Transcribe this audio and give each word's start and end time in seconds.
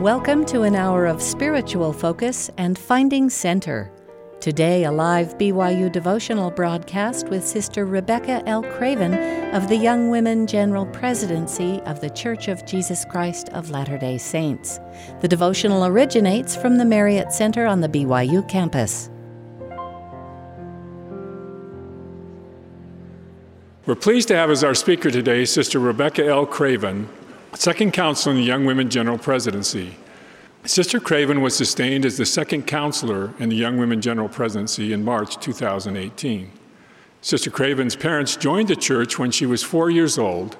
Welcome 0.00 0.46
to 0.46 0.62
an 0.62 0.76
hour 0.76 1.04
of 1.04 1.20
spiritual 1.20 1.92
focus 1.92 2.50
and 2.56 2.78
finding 2.78 3.28
center. 3.28 3.92
Today, 4.40 4.84
a 4.84 4.90
live 4.90 5.36
BYU 5.36 5.92
devotional 5.92 6.50
broadcast 6.50 7.28
with 7.28 7.46
Sister 7.46 7.84
Rebecca 7.84 8.42
L. 8.46 8.62
Craven 8.62 9.12
of 9.54 9.68
the 9.68 9.76
Young 9.76 10.08
Women 10.08 10.46
General 10.46 10.86
Presidency 10.86 11.82
of 11.82 12.00
the 12.00 12.08
Church 12.08 12.48
of 12.48 12.64
Jesus 12.64 13.04
Christ 13.04 13.50
of 13.50 13.68
Latter 13.68 13.98
day 13.98 14.16
Saints. 14.16 14.80
The 15.20 15.28
devotional 15.28 15.84
originates 15.84 16.56
from 16.56 16.78
the 16.78 16.86
Marriott 16.86 17.30
Center 17.30 17.66
on 17.66 17.82
the 17.82 17.88
BYU 17.90 18.48
campus. 18.48 19.10
We're 23.84 23.96
pleased 23.96 24.28
to 24.28 24.36
have 24.36 24.50
as 24.50 24.64
our 24.64 24.74
speaker 24.74 25.10
today 25.10 25.44
Sister 25.44 25.78
Rebecca 25.78 26.24
L. 26.24 26.46
Craven, 26.46 27.06
second 27.54 27.92
council 27.92 28.32
in 28.32 28.38
the 28.38 28.44
Young 28.44 28.64
Women 28.64 28.88
General 28.88 29.18
Presidency. 29.18 29.96
Sister 30.64 31.00
Craven 31.00 31.40
was 31.40 31.56
sustained 31.56 32.04
as 32.04 32.16
the 32.16 32.26
second 32.26 32.66
counselor 32.66 33.32
in 33.38 33.48
the 33.48 33.56
Young 33.56 33.78
Women 33.78 34.00
General 34.00 34.28
Presidency 34.28 34.92
in 34.92 35.04
March 35.04 35.38
2018. 35.38 36.50
Sister 37.22 37.50
Craven's 37.50 37.96
parents 37.96 38.36
joined 38.36 38.68
the 38.68 38.76
church 38.76 39.18
when 39.18 39.30
she 39.30 39.46
was 39.46 39.62
four 39.62 39.90
years 39.90 40.18
old, 40.18 40.56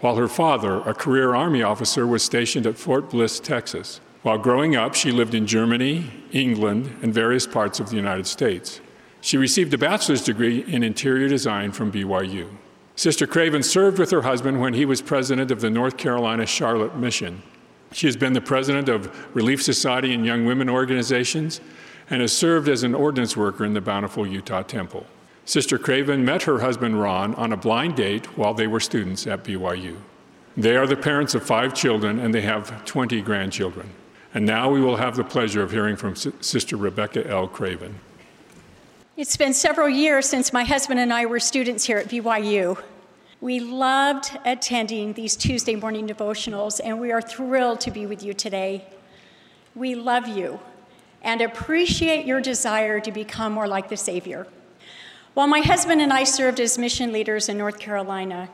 while 0.00 0.16
her 0.16 0.28
father, 0.28 0.78
a 0.80 0.94
career 0.94 1.34
Army 1.34 1.62
officer, 1.62 2.06
was 2.06 2.22
stationed 2.22 2.66
at 2.66 2.78
Fort 2.78 3.10
Bliss, 3.10 3.38
Texas. 3.38 4.00
While 4.22 4.38
growing 4.38 4.76
up, 4.76 4.94
she 4.94 5.12
lived 5.12 5.34
in 5.34 5.46
Germany, 5.46 6.10
England, 6.32 6.96
and 7.02 7.12
various 7.12 7.46
parts 7.46 7.80
of 7.80 7.90
the 7.90 7.96
United 7.96 8.26
States. 8.26 8.80
She 9.20 9.36
received 9.36 9.74
a 9.74 9.78
bachelor's 9.78 10.22
degree 10.22 10.64
in 10.64 10.82
interior 10.82 11.28
design 11.28 11.72
from 11.72 11.92
BYU. 11.92 12.48
Sister 13.00 13.26
Craven 13.26 13.62
served 13.62 13.98
with 13.98 14.10
her 14.10 14.20
husband 14.20 14.60
when 14.60 14.74
he 14.74 14.84
was 14.84 15.00
president 15.00 15.50
of 15.50 15.62
the 15.62 15.70
North 15.70 15.96
Carolina 15.96 16.44
Charlotte 16.44 16.94
Mission. 16.96 17.42
She 17.92 18.06
has 18.06 18.14
been 18.14 18.34
the 18.34 18.42
president 18.42 18.90
of 18.90 19.34
Relief 19.34 19.62
Society 19.62 20.12
and 20.12 20.26
Young 20.26 20.44
Women 20.44 20.68
organizations 20.68 21.62
and 22.10 22.20
has 22.20 22.30
served 22.30 22.68
as 22.68 22.82
an 22.82 22.94
ordinance 22.94 23.38
worker 23.38 23.64
in 23.64 23.72
the 23.72 23.80
Bountiful 23.80 24.26
Utah 24.26 24.60
Temple. 24.60 25.06
Sister 25.46 25.78
Craven 25.78 26.26
met 26.26 26.42
her 26.42 26.58
husband 26.58 27.00
Ron 27.00 27.34
on 27.36 27.54
a 27.54 27.56
blind 27.56 27.96
date 27.96 28.36
while 28.36 28.52
they 28.52 28.66
were 28.66 28.80
students 28.80 29.26
at 29.26 29.44
BYU. 29.44 29.96
They 30.54 30.76
are 30.76 30.86
the 30.86 30.94
parents 30.94 31.34
of 31.34 31.42
five 31.42 31.72
children 31.72 32.18
and 32.18 32.34
they 32.34 32.42
have 32.42 32.84
20 32.84 33.22
grandchildren. 33.22 33.88
And 34.34 34.44
now 34.44 34.70
we 34.70 34.82
will 34.82 34.96
have 34.96 35.16
the 35.16 35.24
pleasure 35.24 35.62
of 35.62 35.70
hearing 35.70 35.96
from 35.96 36.16
Sister 36.16 36.76
Rebecca 36.76 37.26
L. 37.26 37.48
Craven. 37.48 37.98
It's 39.20 39.36
been 39.36 39.52
several 39.52 39.88
years 39.88 40.26
since 40.26 40.50
my 40.50 40.64
husband 40.64 40.98
and 40.98 41.12
I 41.12 41.26
were 41.26 41.40
students 41.40 41.84
here 41.84 41.98
at 41.98 42.08
BYU. 42.08 42.82
We 43.40 43.58
loved 43.58 44.38
attending 44.44 45.14
these 45.14 45.34
Tuesday 45.34 45.74
morning 45.74 46.06
devotionals, 46.06 46.78
and 46.84 47.00
we 47.00 47.10
are 47.10 47.22
thrilled 47.22 47.80
to 47.80 47.90
be 47.90 48.04
with 48.04 48.22
you 48.22 48.34
today. 48.34 48.84
We 49.74 49.94
love 49.94 50.28
you 50.28 50.60
and 51.22 51.40
appreciate 51.40 52.26
your 52.26 52.42
desire 52.42 53.00
to 53.00 53.10
become 53.10 53.54
more 53.54 53.66
like 53.66 53.88
the 53.88 53.96
Savior. 53.96 54.46
While 55.32 55.46
my 55.46 55.60
husband 55.60 56.02
and 56.02 56.12
I 56.12 56.24
served 56.24 56.60
as 56.60 56.76
mission 56.76 57.12
leaders 57.12 57.48
in 57.48 57.56
North 57.56 57.78
Carolina, 57.78 58.50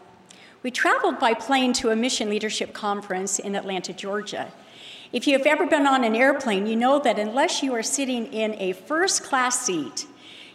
we 0.63 0.71
traveled 0.71 1.19
by 1.19 1.35
plane 1.35 1.73
to 1.75 1.91
a 1.91 1.97
mission 1.97 2.31
leadership 2.31 2.73
conference 2.73 3.41
in 3.41 3.57
Atlanta, 3.57 3.93
Georgia. 3.93 4.53
If 5.13 5.27
you 5.27 5.37
have 5.37 5.49
ever 5.49 5.67
been 5.67 5.89
on 5.89 6.05
an 6.05 6.15
airplane, 6.15 6.65
you 6.69 6.77
know 6.77 7.01
that 7.01 7.19
unless 7.19 7.61
you 7.61 7.75
are 7.75 7.83
sitting 7.83 8.33
in 8.33 8.55
a 8.61 8.73
first 8.73 9.25
class 9.25 9.61
seat, 9.63 10.07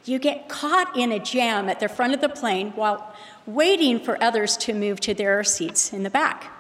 you 0.06 0.20
get 0.20 0.50
caught 0.50 0.96
in 0.98 1.12
a 1.12 1.20
jam 1.20 1.70
at 1.70 1.80
the 1.80 1.90
front 1.90 2.14
of 2.14 2.22
the 2.22 2.30
plane 2.30 2.72
while 2.72 3.14
waiting 3.46 4.00
for 4.00 4.22
others 4.24 4.58
to 4.58 4.74
move 4.74 5.00
to 5.02 5.14
their 5.14 5.44
seats 5.44 5.94
in 5.94 6.04
the 6.04 6.10
back. 6.10 6.52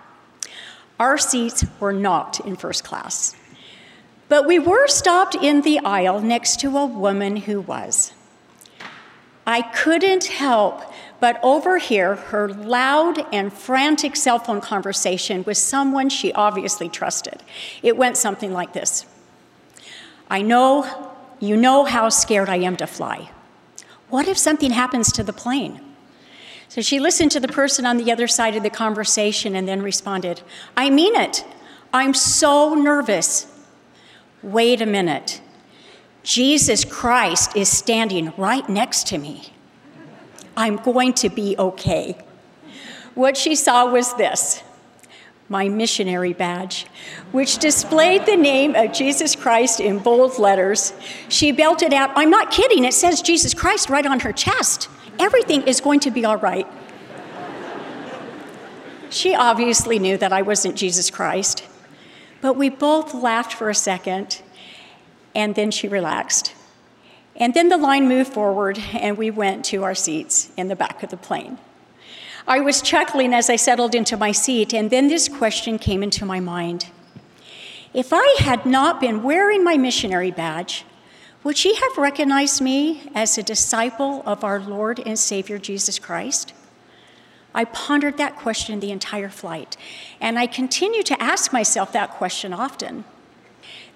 Our 0.99 1.17
seats 1.17 1.65
were 1.79 1.93
not 1.93 2.39
in 2.45 2.55
first 2.55 2.83
class, 2.83 3.35
but 4.29 4.45
we 4.45 4.59
were 4.59 4.87
stopped 4.87 5.35
in 5.35 5.61
the 5.61 5.79
aisle 5.79 6.21
next 6.21 6.59
to 6.61 6.77
a 6.77 6.85
woman 6.85 7.37
who 7.37 7.61
was. 7.61 8.13
I 9.45 9.61
couldn't 9.61 10.25
help 10.25 10.81
but 11.19 11.39
overhear 11.43 12.15
her 12.15 12.49
loud 12.49 13.25
and 13.33 13.53
frantic 13.53 14.15
cell 14.15 14.39
phone 14.39 14.61
conversation 14.61 15.43
with 15.43 15.57
someone 15.57 16.09
she 16.09 16.33
obviously 16.33 16.89
trusted. 16.89 17.43
It 17.83 17.97
went 17.97 18.17
something 18.17 18.53
like 18.53 18.73
this 18.73 19.05
I 20.29 20.41
know 20.41 21.11
you 21.39 21.57
know 21.57 21.85
how 21.85 22.09
scared 22.09 22.49
I 22.49 22.57
am 22.57 22.77
to 22.77 22.87
fly. 22.87 23.31
What 24.09 24.27
if 24.27 24.37
something 24.37 24.71
happens 24.71 25.11
to 25.13 25.23
the 25.23 25.33
plane? 25.33 25.81
So 26.71 26.79
she 26.79 27.01
listened 27.01 27.31
to 27.31 27.41
the 27.41 27.49
person 27.49 27.85
on 27.85 27.97
the 27.97 28.13
other 28.13 28.29
side 28.29 28.55
of 28.55 28.63
the 28.63 28.69
conversation 28.69 29.57
and 29.57 29.67
then 29.67 29.81
responded, 29.81 30.41
I 30.77 30.89
mean 30.89 31.17
it. 31.17 31.43
I'm 31.91 32.13
so 32.13 32.75
nervous. 32.75 33.45
Wait 34.41 34.81
a 34.81 34.85
minute. 34.85 35.41
Jesus 36.23 36.85
Christ 36.85 37.57
is 37.57 37.67
standing 37.67 38.31
right 38.37 38.69
next 38.69 39.05
to 39.07 39.17
me. 39.17 39.51
I'm 40.55 40.77
going 40.77 41.11
to 41.15 41.27
be 41.27 41.57
okay. 41.59 42.15
What 43.15 43.35
she 43.35 43.53
saw 43.53 43.91
was 43.91 44.13
this 44.13 44.63
my 45.49 45.67
missionary 45.67 46.31
badge, 46.31 46.85
which 47.33 47.57
displayed 47.57 48.25
the 48.25 48.37
name 48.37 48.75
of 48.75 48.93
Jesus 48.93 49.35
Christ 49.35 49.81
in 49.81 49.99
bold 49.99 50.39
letters. 50.39 50.93
She 51.27 51.51
belted 51.51 51.93
out, 51.93 52.11
I'm 52.15 52.29
not 52.29 52.49
kidding, 52.49 52.85
it 52.85 52.93
says 52.93 53.21
Jesus 53.21 53.53
Christ 53.53 53.89
right 53.89 54.05
on 54.05 54.21
her 54.21 54.31
chest. 54.31 54.87
Everything 55.19 55.63
is 55.63 55.81
going 55.81 55.99
to 56.01 56.11
be 56.11 56.25
all 56.25 56.37
right. 56.37 56.67
She 59.09 59.35
obviously 59.35 59.99
knew 59.99 60.17
that 60.17 60.31
I 60.31 60.41
wasn't 60.41 60.75
Jesus 60.75 61.09
Christ, 61.09 61.67
but 62.39 62.53
we 62.53 62.69
both 62.69 63.13
laughed 63.13 63.53
for 63.53 63.69
a 63.69 63.75
second, 63.75 64.41
and 65.35 65.53
then 65.55 65.69
she 65.69 65.87
relaxed. 65.87 66.53
And 67.35 67.53
then 67.53 67.69
the 67.69 67.77
line 67.77 68.07
moved 68.07 68.33
forward, 68.33 68.79
and 68.93 69.17
we 69.17 69.29
went 69.29 69.65
to 69.65 69.83
our 69.83 69.95
seats 69.95 70.51
in 70.55 70.69
the 70.69 70.75
back 70.75 71.03
of 71.03 71.09
the 71.09 71.17
plane. 71.17 71.57
I 72.47 72.61
was 72.61 72.81
chuckling 72.81 73.33
as 73.33 73.49
I 73.49 73.55
settled 73.55 73.93
into 73.93 74.15
my 74.17 74.31
seat, 74.31 74.73
and 74.73 74.89
then 74.89 75.07
this 75.07 75.27
question 75.27 75.77
came 75.77 76.03
into 76.03 76.25
my 76.25 76.39
mind 76.39 76.87
If 77.93 78.13
I 78.13 78.35
had 78.39 78.65
not 78.65 79.01
been 79.01 79.23
wearing 79.23 79.63
my 79.63 79.77
missionary 79.77 80.31
badge, 80.31 80.85
would 81.43 81.57
she 81.57 81.75
have 81.75 81.97
recognized 81.97 82.61
me 82.61 83.09
as 83.15 83.37
a 83.37 83.43
disciple 83.43 84.21
of 84.25 84.43
our 84.43 84.59
Lord 84.59 85.01
and 85.05 85.17
Savior 85.17 85.57
Jesus 85.57 85.97
Christ? 85.97 86.53
I 87.53 87.65
pondered 87.65 88.17
that 88.17 88.37
question 88.37 88.79
the 88.79 88.91
entire 88.91 89.29
flight, 89.29 89.75
and 90.19 90.39
I 90.39 90.47
continue 90.47 91.03
to 91.03 91.21
ask 91.21 91.51
myself 91.51 91.91
that 91.91 92.11
question 92.11 92.53
often. 92.53 93.03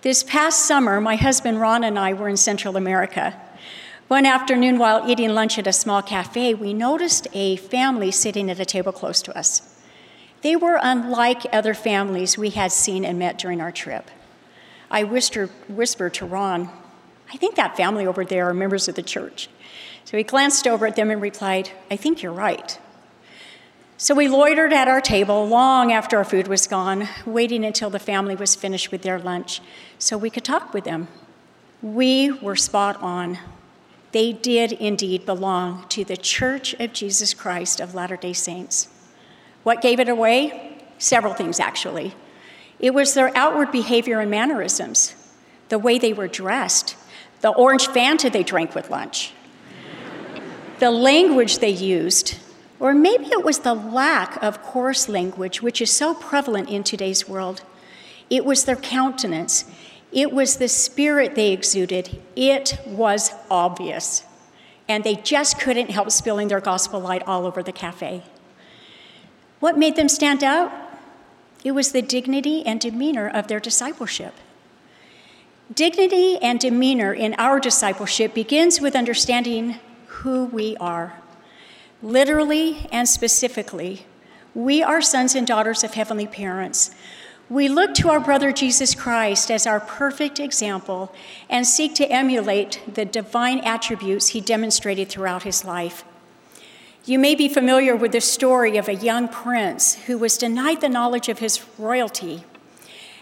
This 0.02 0.24
past 0.24 0.66
summer, 0.66 1.00
my 1.00 1.16
husband 1.16 1.60
Ron 1.62 1.84
and 1.84 1.98
I 1.98 2.14
were 2.14 2.28
in 2.28 2.38
Central 2.38 2.78
America. 2.78 3.40
One 4.08 4.26
afternoon, 4.26 4.78
while 4.78 5.10
eating 5.10 5.34
lunch 5.34 5.58
at 5.58 5.66
a 5.66 5.74
small 5.74 6.02
cafe, 6.02 6.54
we 6.54 6.74
noticed 6.74 7.28
a 7.34 7.56
family 7.56 8.12
sitting 8.12 8.52
at 8.52 8.60
a 8.60 8.66
table 8.66 8.92
close 8.92 9.22
to 9.24 9.36
us. 9.36 9.82
They 10.42 10.56
were 10.56 10.80
unlike 10.80 11.48
other 11.52 11.74
families 11.74 12.38
we 12.38 12.52
had 12.52 12.72
seen 12.72 13.04
and 13.04 13.18
met 13.18 13.40
during 13.40 13.62
our 13.62 13.72
trip. 13.72 14.12
I 14.92 15.04
whispered, 15.04 15.50
whispered 15.68 16.14
to 16.16 16.26
Ron, 16.26 16.70
I 17.34 17.38
think 17.38 17.56
that 17.56 17.76
family 17.78 18.06
over 18.06 18.24
there 18.24 18.50
are 18.50 18.54
members 18.54 18.88
of 18.88 18.96
the 18.96 19.04
church. 19.04 19.50
So 20.04 20.18
he 20.18 20.24
glanced 20.24 20.68
over 20.68 20.86
at 20.86 20.96
them 20.96 21.10
and 21.10 21.22
replied, 21.22 21.72
I 21.90 21.96
think 21.96 22.22
you're 22.22 22.32
right. 22.32 22.78
So 23.98 24.14
we 24.14 24.28
loitered 24.28 24.74
at 24.74 24.88
our 24.88 25.02
table 25.02 25.48
long 25.48 25.92
after 25.92 26.18
our 26.18 26.26
food 26.26 26.48
was 26.48 26.68
gone, 26.68 27.08
waiting 27.26 27.64
until 27.64 27.90
the 27.90 27.98
family 27.98 28.36
was 28.36 28.54
finished 28.54 28.92
with 28.92 29.02
their 29.02 29.18
lunch 29.18 29.62
so 29.98 30.18
we 30.18 30.30
could 30.30 30.44
talk 30.44 30.74
with 30.74 30.84
them. 30.84 31.08
We 31.82 32.32
were 32.32 32.56
spot 32.56 33.02
on. 33.02 33.40
They 34.12 34.34
did 34.34 34.74
indeed 34.74 35.26
belong 35.26 35.88
to 35.90 36.04
the 36.04 36.18
Church 36.18 36.74
of 36.76 36.94
Jesus 36.94 37.34
Christ 37.34 37.80
of 37.80 37.96
Latter 37.96 38.18
day 38.18 38.34
Saints. 38.34 38.90
What 39.64 39.82
gave 39.82 40.00
it 40.00 40.10
away? 40.10 40.78
Several 40.98 41.34
things, 41.34 41.60
actually. 41.60 42.14
It 42.80 42.94
was 42.94 43.14
their 43.14 43.36
outward 43.36 43.72
behavior 43.72 44.20
and 44.20 44.30
mannerisms, 44.30 45.16
the 45.70 45.80
way 45.80 45.98
they 45.98 46.14
were 46.14 46.28
dressed, 46.28 46.96
the 47.46 47.52
orange 47.52 47.88
Fanta 47.90 48.32
they 48.32 48.42
drank 48.42 48.74
with 48.74 48.90
lunch, 48.90 49.32
the 50.80 50.90
language 50.90 51.60
they 51.60 51.70
used, 51.70 52.40
or 52.80 52.92
maybe 52.92 53.26
it 53.26 53.46
was 53.46 53.60
the 53.60 53.76
lack 53.76 54.42
of 54.42 54.64
coarse 54.64 55.08
language, 55.08 55.62
which 55.62 55.80
is 55.80 55.92
so 55.92 56.16
prevalent 56.16 56.68
in 56.72 56.84
today's 56.84 57.30
world. 57.30 57.62
It 58.32 58.46
was 58.46 58.66
their 58.66 58.76
countenance, 58.76 59.66
it 60.12 60.32
was 60.32 60.56
the 60.56 60.68
spirit 60.68 61.36
they 61.36 61.52
exuded. 61.52 62.20
It 62.36 62.80
was 62.88 63.32
obvious. 63.52 64.24
And 64.88 65.04
they 65.04 65.14
just 65.14 65.60
couldn't 65.60 65.92
help 65.92 66.10
spilling 66.10 66.48
their 66.48 66.62
gospel 66.62 67.00
light 67.00 67.22
all 67.28 67.46
over 67.46 67.62
the 67.62 67.72
cafe. 67.72 68.24
What 69.60 69.78
made 69.78 69.98
them 69.98 70.10
stand 70.10 70.44
out? 70.44 70.72
It 71.64 71.74
was 71.74 71.92
the 71.92 72.02
dignity 72.02 72.66
and 72.66 72.80
demeanor 72.80 73.30
of 73.30 73.50
their 73.50 73.60
discipleship. 73.60 74.34
Dignity 75.74 76.38
and 76.38 76.60
demeanor 76.60 77.14
in 77.14 77.34
our 77.38 77.60
discipleship 77.60 78.34
begins 78.34 78.80
with 78.80 78.96
understanding 78.96 79.80
who 80.08 80.46
we 80.46 80.78
are. 80.78 81.20
Literally 82.04 82.88
and 82.92 83.10
specifically, 83.10 84.06
we 84.54 84.84
are 84.84 85.02
sons 85.02 85.34
and 85.34 85.48
daughters 85.48 85.84
of 85.84 85.96
heavenly 85.96 86.28
parents 86.28 86.92
We 87.48 87.68
look 87.68 87.94
to 87.96 88.10
our 88.10 88.20
brother 88.20 88.52
Jesus 88.52 88.96
Christ 88.96 89.52
as 89.52 89.68
our 89.68 89.80
perfect 89.80 90.40
example 90.40 91.14
and 91.48 91.68
seek 91.68 91.94
to 91.96 92.12
emulate 92.12 92.82
the 92.92 93.06
divine 93.06 93.60
attributes 93.60 94.30
he 94.30 94.42
demonstrated 94.42 95.10
throughout 95.10 95.44
his 95.44 95.64
life. 95.64 96.04
You 97.06 97.20
may 97.20 97.36
be 97.36 97.48
familiar 97.48 97.96
with 97.96 98.14
the 98.14 98.22
story 98.22 98.78
of 98.78 98.88
a 98.88 98.96
young 98.96 99.28
prince 99.28 99.94
who 100.06 100.18
was 100.18 100.40
denied 100.40 100.82
the 100.82 100.90
knowledge 100.90 101.30
of 101.30 101.38
his 101.38 101.64
royalty. 101.78 102.44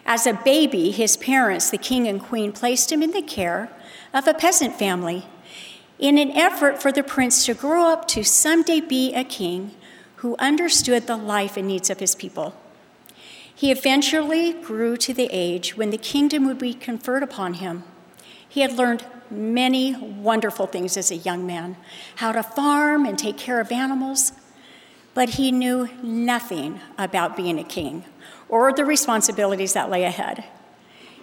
As 0.06 0.28
a 0.28 0.34
baby, 0.34 0.92
his 0.92 1.16
parents, 1.16 1.70
the 1.70 1.78
king 1.78 2.08
and 2.08 2.22
queen, 2.22 2.52
placed 2.52 2.92
him 2.92 3.02
in 3.02 3.12
the 3.12 3.22
care 3.22 3.70
of 4.14 4.28
a 4.28 4.34
peasant 4.34 4.76
family 4.76 5.26
in 5.98 6.18
an 6.18 6.32
effort 6.32 6.82
for 6.82 6.92
the 6.92 7.04
prince 7.04 7.46
to 7.46 7.54
grow 7.54 7.88
up 7.88 8.08
to 8.10 8.24
someday 8.24 8.82
be 8.82 9.14
a 9.14 9.24
king 9.24 9.72
who 10.18 10.36
understood 10.40 11.08
the 11.08 11.16
life 11.16 11.56
and 11.56 11.68
needs 11.68 11.90
of 11.90 12.00
his 12.00 12.16
people. 12.16 12.56
He 13.56 13.72
eventually 13.72 14.54
grew 14.54 14.98
to 14.98 15.14
the 15.14 15.30
age 15.32 15.78
when 15.78 15.92
the 15.92 15.98
kingdom 15.98 16.46
would 16.46 16.60
be 16.60 16.74
conferred 16.74 17.24
upon 17.24 17.56
him. 17.56 17.84
He 18.48 18.62
had 18.62 18.74
learned 18.74 19.06
many 19.30 19.96
wonderful 19.96 20.68
things 20.68 20.98
as 20.98 21.12
a 21.12 21.16
young 21.16 21.46
man 21.46 21.78
how 22.18 22.32
to 22.32 22.44
farm 22.44 23.06
and 23.06 23.18
take 23.18 23.38
care 23.38 23.62
of 23.62 23.72
animals, 23.72 24.34
but 25.14 25.30
he 25.30 25.52
knew 25.52 25.88
nothing 26.02 26.80
about 26.98 27.38
being 27.38 27.60
a 27.60 27.64
king 27.64 28.04
or 28.54 28.72
the 28.72 28.86
responsibilities 28.86 29.74
that 29.74 29.90
lay 29.90 30.04
ahead. 30.04 30.44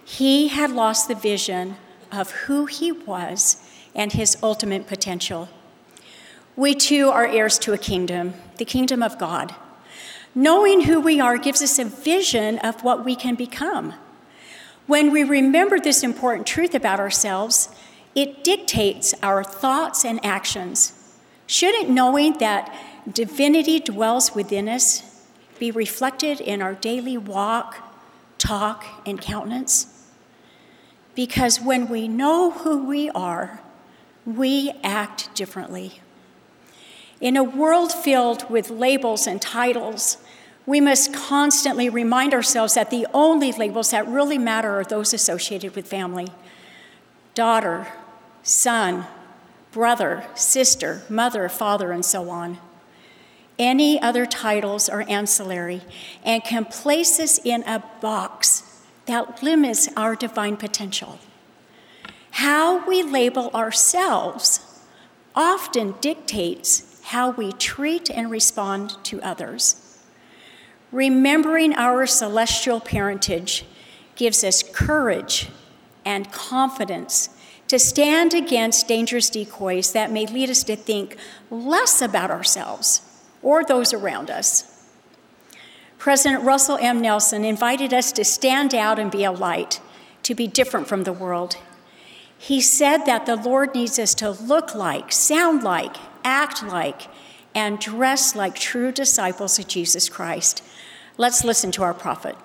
He 0.03 0.49
had 0.49 0.69
lost 0.69 1.07
the 1.07 1.15
vision 1.15 1.77
of 2.11 2.29
who 2.31 2.65
he 2.65 2.91
was 2.91 3.55
and 3.95 4.11
his 4.11 4.35
ultimate 4.43 4.85
potential. 4.85 5.47
We 6.57 6.75
too 6.75 7.09
are 7.09 7.25
heirs 7.25 7.57
to 7.59 7.71
a 7.71 7.77
kingdom, 7.77 8.33
the 8.57 8.65
kingdom 8.65 9.01
of 9.01 9.17
God. 9.17 9.55
Knowing 10.35 10.81
who 10.81 10.99
we 10.99 11.21
are 11.21 11.37
gives 11.37 11.61
us 11.61 11.79
a 11.79 11.85
vision 11.85 12.59
of 12.59 12.83
what 12.83 13.05
we 13.05 13.15
can 13.15 13.35
become. 13.35 13.93
When 14.85 15.09
we 15.09 15.23
remember 15.23 15.79
this 15.79 16.03
important 16.03 16.45
truth 16.45 16.75
about 16.75 16.99
ourselves, 16.99 17.69
it 18.13 18.43
dictates 18.43 19.13
our 19.23 19.41
thoughts 19.41 20.03
and 20.03 20.19
actions. 20.25 20.91
Shouldn't 21.47 21.89
knowing 21.89 22.39
that 22.39 22.77
divinity 23.09 23.79
dwells 23.79 24.35
within 24.35 24.67
us 24.67 25.10
be 25.61 25.69
reflected 25.69 26.41
in 26.41 26.59
our 26.59 26.73
daily 26.73 27.15
walk, 27.15 27.77
talk, 28.39 28.83
and 29.05 29.21
countenance? 29.21 30.07
Because 31.13 31.61
when 31.61 31.87
we 31.87 32.07
know 32.07 32.49
who 32.49 32.83
we 32.83 33.11
are, 33.11 33.61
we 34.25 34.71
act 34.83 35.31
differently. 35.35 36.01
In 37.19 37.37
a 37.37 37.43
world 37.43 37.91
filled 37.91 38.49
with 38.49 38.71
labels 38.71 39.27
and 39.27 39.39
titles, 39.39 40.17
we 40.65 40.81
must 40.81 41.13
constantly 41.13 41.89
remind 41.89 42.33
ourselves 42.33 42.73
that 42.73 42.89
the 42.89 43.05
only 43.13 43.51
labels 43.51 43.91
that 43.91 44.07
really 44.07 44.39
matter 44.39 44.79
are 44.79 44.83
those 44.83 45.13
associated 45.13 45.75
with 45.75 45.87
family 45.87 46.29
daughter, 47.35 47.87
son, 48.41 49.05
brother, 49.71 50.25
sister, 50.33 51.03
mother, 51.07 51.47
father, 51.47 51.91
and 51.91 52.03
so 52.03 52.31
on. 52.31 52.57
Any 53.61 54.01
other 54.01 54.25
titles 54.25 54.89
are 54.89 55.05
ancillary 55.07 55.81
and 56.23 56.43
can 56.43 56.65
place 56.65 57.19
us 57.19 57.39
in 57.45 57.61
a 57.67 57.83
box 58.01 58.81
that 59.05 59.43
limits 59.43 59.87
our 59.95 60.15
divine 60.15 60.57
potential. 60.57 61.19
How 62.31 62.83
we 62.87 63.03
label 63.03 63.51
ourselves 63.53 64.81
often 65.35 65.93
dictates 66.01 67.01
how 67.03 67.29
we 67.29 67.51
treat 67.51 68.09
and 68.09 68.31
respond 68.31 68.97
to 69.03 69.21
others. 69.21 69.99
Remembering 70.91 71.75
our 71.75 72.07
celestial 72.07 72.79
parentage 72.79 73.63
gives 74.15 74.43
us 74.43 74.63
courage 74.63 75.49
and 76.03 76.31
confidence 76.31 77.29
to 77.67 77.77
stand 77.77 78.33
against 78.33 78.87
dangerous 78.87 79.29
decoys 79.29 79.93
that 79.93 80.11
may 80.11 80.25
lead 80.25 80.49
us 80.49 80.63
to 80.63 80.75
think 80.75 81.15
less 81.51 82.01
about 82.01 82.31
ourselves 82.31 83.03
or 83.41 83.63
those 83.63 83.93
around 83.93 84.29
us. 84.29 84.67
President 85.97 86.43
Russell 86.43 86.77
M. 86.81 86.99
Nelson 87.01 87.45
invited 87.45 87.93
us 87.93 88.11
to 88.13 88.23
stand 88.23 88.73
out 88.73 88.97
and 88.97 89.11
be 89.11 89.23
a 89.23 89.31
light, 89.31 89.79
to 90.23 90.33
be 90.33 90.47
different 90.47 90.87
from 90.87 91.03
the 91.03 91.13
world. 91.13 91.57
He 92.37 92.59
said 92.59 93.05
that 93.05 93.27
the 93.27 93.35
Lord 93.35 93.75
needs 93.75 93.99
us 93.99 94.15
to 94.15 94.31
look 94.31 94.73
like, 94.73 95.11
sound 95.11 95.63
like, 95.63 95.95
act 96.23 96.63
like, 96.63 97.03
and 97.53 97.77
dress 97.77 98.35
like 98.35 98.55
true 98.55 98.91
disciples 98.91 99.59
of 99.59 99.67
Jesus 99.67 100.09
Christ. 100.09 100.63
Let's 101.17 101.43
listen 101.43 101.71
to 101.73 101.83
our 101.83 101.93
prophet. 101.93 102.35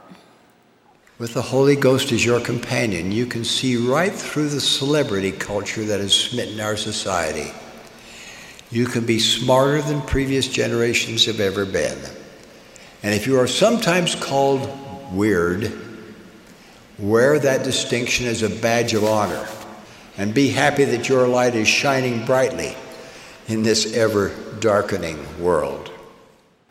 With 1.18 1.32
the 1.32 1.40
Holy 1.40 1.76
Ghost 1.76 2.12
as 2.12 2.26
your 2.26 2.40
companion, 2.40 3.10
you 3.10 3.24
can 3.24 3.42
see 3.42 3.76
right 3.76 4.12
through 4.12 4.50
the 4.50 4.60
celebrity 4.60 5.32
culture 5.32 5.84
that 5.84 6.00
has 6.00 6.12
smitten 6.12 6.60
our 6.60 6.76
society. 6.76 7.52
You 8.70 8.86
can 8.86 9.06
be 9.06 9.18
smarter 9.18 9.80
than 9.80 10.02
previous 10.02 10.48
generations 10.48 11.26
have 11.26 11.40
ever 11.40 11.64
been. 11.64 11.98
And 13.02 13.14
if 13.14 13.26
you 13.26 13.38
are 13.38 13.46
sometimes 13.46 14.14
called 14.14 14.68
weird, 15.12 15.72
wear 16.98 17.38
that 17.38 17.62
distinction 17.62 18.26
as 18.26 18.42
a 18.42 18.50
badge 18.50 18.94
of 18.94 19.04
honor 19.04 19.46
and 20.18 20.34
be 20.34 20.48
happy 20.48 20.84
that 20.84 21.08
your 21.08 21.28
light 21.28 21.54
is 21.54 21.68
shining 21.68 22.24
brightly 22.24 22.74
in 23.48 23.62
this 23.62 23.94
ever 23.94 24.32
darkening 24.60 25.24
world. 25.40 25.92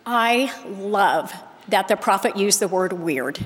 I 0.05 0.51
love 0.67 1.33
that 1.69 1.87
the 1.87 1.95
prophet 1.95 2.35
used 2.35 2.59
the 2.59 2.67
word 2.67 2.93
weird. 2.93 3.45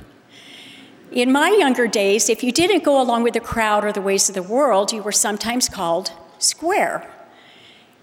In 1.11 1.31
my 1.31 1.49
younger 1.49 1.87
days, 1.87 2.29
if 2.29 2.43
you 2.43 2.51
didn't 2.51 2.83
go 2.83 3.01
along 3.01 3.23
with 3.23 3.33
the 3.33 3.39
crowd 3.39 3.83
or 3.83 3.91
the 3.91 4.01
ways 4.01 4.29
of 4.29 4.35
the 4.35 4.43
world, 4.43 4.91
you 4.91 5.01
were 5.01 5.11
sometimes 5.11 5.69
called 5.69 6.11
square. 6.37 7.07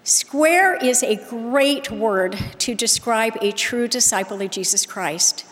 Square 0.07 0.75
is 0.75 1.03
a 1.03 1.17
great 1.17 1.91
word 1.91 2.37
to 2.59 2.73
describe 2.73 3.37
a 3.41 3.51
true 3.51 3.89
disciple 3.89 4.41
of 4.41 4.51
Jesus 4.51 4.85
Christ, 4.85 5.45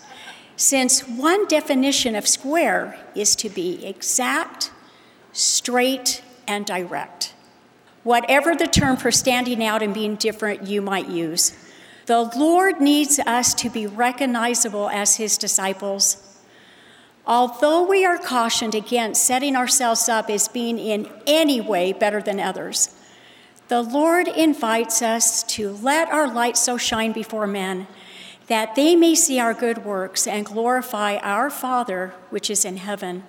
since 0.56 1.02
one 1.02 1.46
definition 1.48 2.16
of 2.16 2.26
square 2.26 2.98
is 3.16 3.36
to 3.36 3.50
be 3.50 3.86
exact, 3.86 4.72
straight, 5.34 6.24
and 6.48 6.66
direct 6.66 7.34
whatever 8.04 8.56
the 8.56 8.68
term 8.68 8.96
for 8.96 9.12
standing 9.12 9.62
out 9.62 9.84
and 9.84 9.94
being 9.94 10.16
different 10.16 10.66
you 10.66 10.82
might 10.82 11.10
use. 11.10 11.54
The 12.06 12.22
Lord 12.22 12.80
needs 12.80 13.20
us 13.20 13.54
to 13.56 13.70
be 13.70 13.86
recognizable 13.86 14.88
as 14.88 15.18
His 15.18 15.38
disciples. 15.38 16.40
Although 17.28 17.86
we 17.86 18.06
are 18.06 18.18
cautioned 18.18 18.74
against 18.74 19.26
setting 19.26 19.58
ourselves 19.58 20.08
up 20.08 20.30
as 20.30 20.48
being 20.48 20.80
in 20.80 21.10
any 21.28 21.60
way 21.60 21.92
better 21.92 22.22
than 22.22 22.40
others, 22.40 22.95
the 23.68 23.82
Lord 23.82 24.28
invites 24.28 25.02
us 25.02 25.42
to 25.44 25.72
let 25.72 26.10
our 26.10 26.32
light 26.32 26.58
so 26.58 26.78
shine 26.78 27.12
before 27.12 27.48
men 27.48 27.88
that 28.48 28.76
they 28.76 28.96
may 28.96 29.16
see 29.16 29.40
our 29.40 29.54
good 29.54 29.84
works 29.84 30.28
and 30.28 30.46
glorify 30.46 31.18
our 31.18 31.50
Father 31.50 32.14
which 32.30 32.50
is 32.50 32.64
in 32.64 32.78
heaven. 32.78 33.24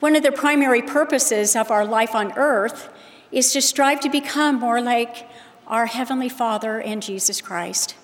One 0.00 0.16
of 0.16 0.22
the 0.22 0.32
primary 0.32 0.82
purposes 0.82 1.54
of 1.54 1.70
our 1.70 1.84
life 1.84 2.14
on 2.14 2.32
earth 2.36 2.88
is 3.30 3.52
to 3.52 3.62
strive 3.62 4.00
to 4.00 4.08
become 4.08 4.56
more 4.56 4.80
like 4.80 5.28
our 5.66 5.86
Heavenly 5.86 6.28
Father 6.28 6.80
and 6.80 7.02
Jesus 7.02 7.40
Christ. 7.40 7.94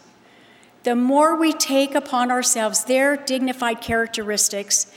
The 0.85 0.95
more 0.95 1.35
we 1.35 1.53
take 1.53 1.95
upon 1.95 2.31
ourselves 2.31 2.85
their 2.85 3.17
dignified 3.17 3.81
characteristics, 3.81 4.93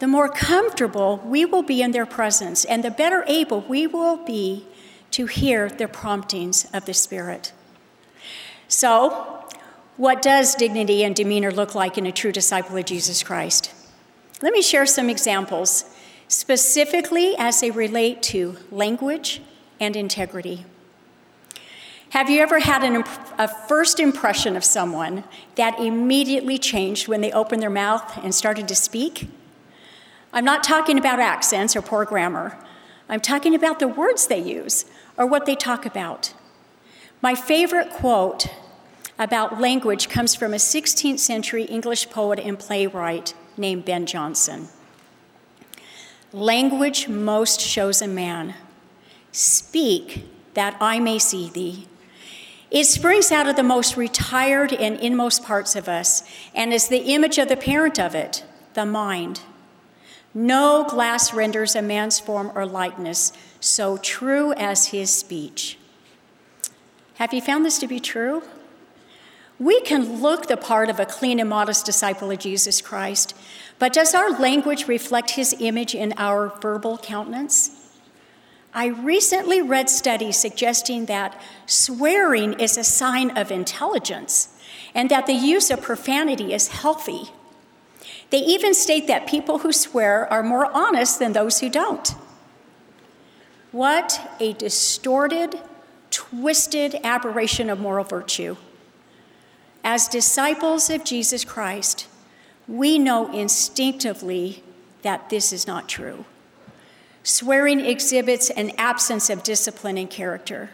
the 0.00 0.06
more 0.06 0.28
comfortable 0.28 1.22
we 1.24 1.44
will 1.44 1.62
be 1.62 1.82
in 1.82 1.92
their 1.92 2.06
presence, 2.06 2.64
and 2.64 2.84
the 2.84 2.90
better 2.90 3.24
able 3.26 3.62
we 3.62 3.86
will 3.86 4.16
be 4.16 4.66
to 5.12 5.26
hear 5.26 5.68
the 5.68 5.88
promptings 5.88 6.66
of 6.72 6.84
the 6.84 6.94
Spirit. 6.94 7.52
So, 8.68 9.44
what 9.96 10.22
does 10.22 10.54
dignity 10.54 11.04
and 11.04 11.14
demeanor 11.14 11.50
look 11.50 11.74
like 11.74 11.98
in 11.98 12.06
a 12.06 12.12
true 12.12 12.32
disciple 12.32 12.76
of 12.76 12.84
Jesus 12.84 13.22
Christ? 13.22 13.72
Let 14.42 14.52
me 14.52 14.62
share 14.62 14.86
some 14.86 15.10
examples, 15.10 15.84
specifically 16.28 17.34
as 17.36 17.60
they 17.60 17.70
relate 17.70 18.22
to 18.24 18.56
language, 18.70 19.42
and 19.80 19.96
integrity. 19.96 20.64
Have 22.10 22.28
you 22.28 22.40
ever 22.40 22.58
had 22.58 22.82
an, 22.82 23.04
a 23.38 23.48
first 23.48 24.00
impression 24.00 24.56
of 24.56 24.64
someone 24.64 25.24
that 25.54 25.78
immediately 25.78 26.58
changed 26.58 27.08
when 27.08 27.20
they 27.20 27.32
opened 27.32 27.62
their 27.62 27.70
mouth 27.70 28.18
and 28.22 28.34
started 28.34 28.68
to 28.68 28.74
speak? 28.74 29.28
I'm 30.32 30.44
not 30.44 30.62
talking 30.62 30.98
about 30.98 31.18
accents 31.18 31.74
or 31.74 31.82
poor 31.82 32.04
grammar. 32.04 32.58
I'm 33.10 33.20
talking 33.20 33.56
about 33.56 33.80
the 33.80 33.88
words 33.88 34.28
they 34.28 34.38
use 34.38 34.84
or 35.18 35.26
what 35.26 35.44
they 35.44 35.56
talk 35.56 35.84
about. 35.84 36.32
My 37.20 37.34
favorite 37.34 37.90
quote 37.90 38.46
about 39.18 39.60
language 39.60 40.08
comes 40.08 40.36
from 40.36 40.54
a 40.54 40.58
16th 40.58 41.18
century 41.18 41.64
English 41.64 42.08
poet 42.08 42.38
and 42.38 42.56
playwright 42.56 43.34
named 43.56 43.84
Ben 43.84 44.06
Jonson. 44.06 44.68
Language 46.32 47.08
most 47.08 47.60
shows 47.60 48.00
a 48.00 48.06
man 48.06 48.54
Speak 49.32 50.24
that 50.54 50.76
I 50.80 51.00
may 51.00 51.18
see 51.18 51.50
thee. 51.50 51.88
It 52.70 52.84
springs 52.84 53.32
out 53.32 53.48
of 53.48 53.56
the 53.56 53.64
most 53.64 53.96
retired 53.96 54.72
and 54.72 54.96
inmost 55.00 55.44
parts 55.44 55.74
of 55.74 55.88
us 55.88 56.22
and 56.54 56.72
is 56.72 56.86
the 56.86 57.12
image 57.12 57.38
of 57.38 57.48
the 57.48 57.56
parent 57.56 57.98
of 57.98 58.14
it, 58.14 58.44
the 58.74 58.86
mind. 58.86 59.40
No 60.32 60.84
glass 60.88 61.34
renders 61.34 61.74
a 61.74 61.82
man's 61.82 62.20
form 62.20 62.52
or 62.54 62.64
likeness 62.64 63.32
so 63.58 63.96
true 63.96 64.52
as 64.54 64.86
his 64.86 65.10
speech. 65.10 65.76
Have 67.14 67.34
you 67.34 67.40
found 67.40 67.66
this 67.66 67.78
to 67.80 67.86
be 67.86 68.00
true? 68.00 68.42
We 69.58 69.82
can 69.82 70.22
look 70.22 70.46
the 70.46 70.56
part 70.56 70.88
of 70.88 70.98
a 70.98 71.04
clean 71.04 71.38
and 71.38 71.50
modest 71.50 71.84
disciple 71.84 72.30
of 72.30 72.38
Jesus 72.38 72.80
Christ, 72.80 73.34
but 73.78 73.92
does 73.92 74.14
our 74.14 74.30
language 74.30 74.88
reflect 74.88 75.32
his 75.32 75.54
image 75.58 75.94
in 75.94 76.14
our 76.16 76.48
verbal 76.60 76.96
countenance? 76.96 77.76
I 78.72 78.86
recently 78.86 79.60
read 79.60 79.90
studies 79.90 80.36
suggesting 80.36 81.06
that 81.06 81.38
swearing 81.66 82.54
is 82.54 82.78
a 82.78 82.84
sign 82.84 83.36
of 83.36 83.50
intelligence 83.50 84.48
and 84.94 85.10
that 85.10 85.26
the 85.26 85.34
use 85.34 85.70
of 85.70 85.82
profanity 85.82 86.54
is 86.54 86.68
healthy. 86.68 87.30
They 88.30 88.38
even 88.38 88.74
state 88.74 89.06
that 89.06 89.26
people 89.26 89.58
who 89.58 89.72
swear 89.72 90.30
are 90.32 90.42
more 90.42 90.66
honest 90.66 91.18
than 91.18 91.32
those 91.32 91.60
who 91.60 91.68
don't. 91.68 92.14
What 93.72 94.34
a 94.40 94.52
distorted, 94.54 95.60
twisted 96.10 96.96
aberration 97.04 97.70
of 97.70 97.78
moral 97.78 98.04
virtue. 98.04 98.56
As 99.82 100.08
disciples 100.08 100.90
of 100.90 101.04
Jesus 101.04 101.44
Christ, 101.44 102.06
we 102.66 102.98
know 102.98 103.32
instinctively 103.32 104.62
that 105.02 105.30
this 105.30 105.52
is 105.52 105.66
not 105.66 105.88
true. 105.88 106.24
Swearing 107.22 107.80
exhibits 107.80 108.50
an 108.50 108.72
absence 108.78 109.30
of 109.30 109.42
discipline 109.42 109.98
and 109.98 110.10
character. 110.10 110.70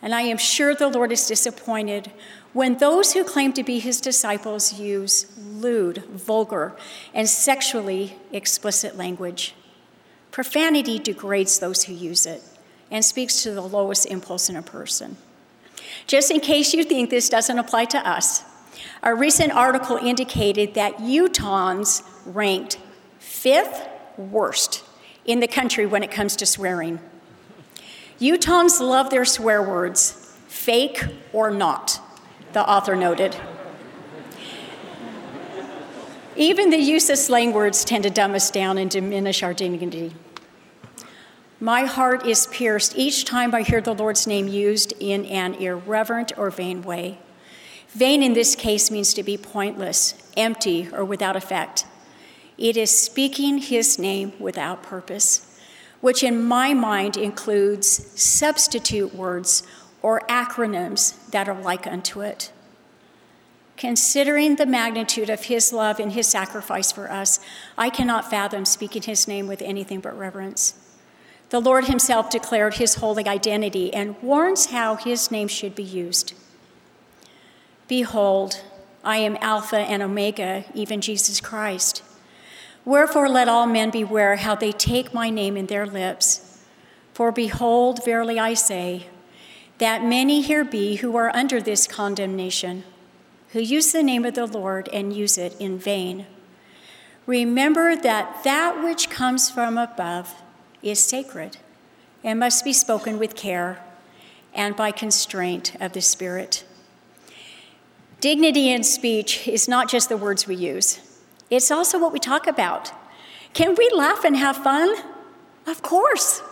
And 0.00 0.14
I 0.14 0.22
am 0.22 0.38
sure 0.38 0.74
the 0.74 0.88
Lord 0.88 1.10
is 1.10 1.26
disappointed 1.26 2.12
when 2.58 2.78
those 2.78 3.12
who 3.12 3.22
claim 3.22 3.52
to 3.52 3.62
be 3.62 3.78
his 3.78 4.00
disciples 4.00 4.80
use 4.80 5.32
lewd, 5.38 5.98
vulgar, 6.06 6.74
and 7.14 7.28
sexually 7.28 8.18
explicit 8.32 8.96
language. 8.96 9.54
Profanity 10.32 10.98
degrades 10.98 11.60
those 11.60 11.84
who 11.84 11.94
use 11.94 12.26
it 12.26 12.42
and 12.90 13.04
speaks 13.04 13.44
to 13.44 13.52
the 13.52 13.60
lowest 13.60 14.06
impulse 14.06 14.50
in 14.50 14.56
a 14.56 14.62
person. 14.62 15.16
Just 16.08 16.32
in 16.32 16.40
case 16.40 16.74
you 16.74 16.82
think 16.82 17.10
this 17.10 17.28
doesn't 17.28 17.60
apply 17.60 17.84
to 17.84 17.98
us, 17.98 18.42
a 19.04 19.14
recent 19.14 19.52
article 19.52 19.96
indicated 19.96 20.74
that 20.74 20.96
Utahns 20.96 22.02
ranked 22.26 22.76
fifth 23.20 23.86
worst 24.16 24.82
in 25.24 25.38
the 25.38 25.46
country 25.46 25.86
when 25.86 26.02
it 26.02 26.10
comes 26.10 26.34
to 26.34 26.44
swearing. 26.44 26.98
Utahns 28.18 28.80
love 28.80 29.10
their 29.10 29.24
swear 29.24 29.62
words, 29.62 30.36
fake 30.48 31.04
or 31.32 31.52
not, 31.52 31.97
the 32.52 32.68
author 32.68 32.96
noted. 32.96 33.36
Even 36.36 36.70
the 36.70 36.78
use 36.78 37.10
of 37.10 37.18
slang 37.18 37.52
words 37.52 37.84
tend 37.84 38.04
to 38.04 38.10
dumb 38.10 38.34
us 38.34 38.50
down 38.50 38.78
and 38.78 38.90
diminish 38.90 39.42
our 39.42 39.52
dignity. 39.52 40.14
My 41.60 41.86
heart 41.86 42.24
is 42.24 42.46
pierced 42.46 42.96
each 42.96 43.24
time 43.24 43.52
I 43.52 43.62
hear 43.62 43.80
the 43.80 43.92
Lord's 43.92 44.28
name 44.28 44.46
used 44.46 44.92
in 45.00 45.24
an 45.24 45.54
irreverent 45.54 46.32
or 46.38 46.50
vain 46.50 46.82
way. 46.82 47.18
Vain 47.88 48.22
in 48.22 48.34
this 48.34 48.54
case 48.54 48.92
means 48.92 49.12
to 49.14 49.24
be 49.24 49.36
pointless, 49.36 50.14
empty, 50.36 50.88
or 50.92 51.04
without 51.04 51.34
effect. 51.34 51.84
It 52.56 52.76
is 52.76 52.96
speaking 52.96 53.58
his 53.58 53.98
name 53.98 54.32
without 54.38 54.84
purpose, 54.84 55.58
which 56.00 56.22
in 56.22 56.40
my 56.40 56.74
mind 56.74 57.16
includes 57.16 57.88
substitute 58.20 59.12
words 59.12 59.64
or 60.02 60.20
acronyms 60.28 61.30
that 61.30 61.48
are 61.48 61.60
like 61.60 61.86
unto 61.86 62.20
it. 62.20 62.52
Considering 63.76 64.56
the 64.56 64.66
magnitude 64.66 65.30
of 65.30 65.44
his 65.44 65.72
love 65.72 66.00
and 66.00 66.12
his 66.12 66.26
sacrifice 66.26 66.90
for 66.90 67.10
us, 67.10 67.38
I 67.76 67.90
cannot 67.90 68.28
fathom 68.28 68.64
speaking 68.64 69.02
his 69.02 69.28
name 69.28 69.46
with 69.46 69.62
anything 69.62 70.00
but 70.00 70.18
reverence. 70.18 70.74
The 71.50 71.60
Lord 71.60 71.86
himself 71.86 72.28
declared 72.28 72.74
his 72.74 72.96
holy 72.96 73.26
identity 73.26 73.94
and 73.94 74.20
warns 74.20 74.66
how 74.66 74.96
his 74.96 75.30
name 75.30 75.48
should 75.48 75.74
be 75.74 75.84
used. 75.84 76.34
Behold, 77.86 78.62
I 79.04 79.18
am 79.18 79.38
Alpha 79.40 79.78
and 79.78 80.02
Omega, 80.02 80.64
even 80.74 81.00
Jesus 81.00 81.40
Christ. 81.40 82.02
Wherefore 82.84 83.28
let 83.28 83.48
all 83.48 83.66
men 83.66 83.90
beware 83.90 84.36
how 84.36 84.54
they 84.54 84.72
take 84.72 85.14
my 85.14 85.30
name 85.30 85.56
in 85.56 85.66
their 85.66 85.86
lips. 85.86 86.62
For 87.14 87.32
behold, 87.32 88.04
verily 88.04 88.38
I 88.38 88.54
say, 88.54 89.06
that 89.78 90.04
many 90.04 90.40
here 90.40 90.64
be 90.64 90.96
who 90.96 91.16
are 91.16 91.34
under 91.34 91.60
this 91.60 91.86
condemnation, 91.86 92.84
who 93.50 93.60
use 93.60 93.92
the 93.92 94.02
name 94.02 94.24
of 94.24 94.34
the 94.34 94.46
Lord 94.46 94.88
and 94.92 95.12
use 95.12 95.38
it 95.38 95.56
in 95.60 95.78
vain. 95.78 96.26
Remember 97.26 97.94
that 97.94 98.42
that 98.44 98.82
which 98.82 99.10
comes 99.10 99.50
from 99.50 99.78
above 99.78 100.42
is 100.82 100.98
sacred 100.98 101.58
and 102.24 102.40
must 102.40 102.64
be 102.64 102.72
spoken 102.72 103.18
with 103.18 103.36
care 103.36 103.82
and 104.54 104.74
by 104.74 104.90
constraint 104.90 105.76
of 105.80 105.92
the 105.92 106.00
Spirit. 106.00 106.64
Dignity 108.20 108.70
in 108.70 108.82
speech 108.82 109.46
is 109.46 109.68
not 109.68 109.88
just 109.88 110.08
the 110.08 110.16
words 110.16 110.46
we 110.46 110.56
use, 110.56 111.00
it's 111.50 111.70
also 111.70 111.98
what 111.98 112.12
we 112.12 112.18
talk 112.18 112.46
about. 112.46 112.92
Can 113.54 113.74
we 113.76 113.88
laugh 113.94 114.24
and 114.24 114.36
have 114.36 114.56
fun? 114.56 114.94
Of 115.66 115.82
course, 115.82 116.42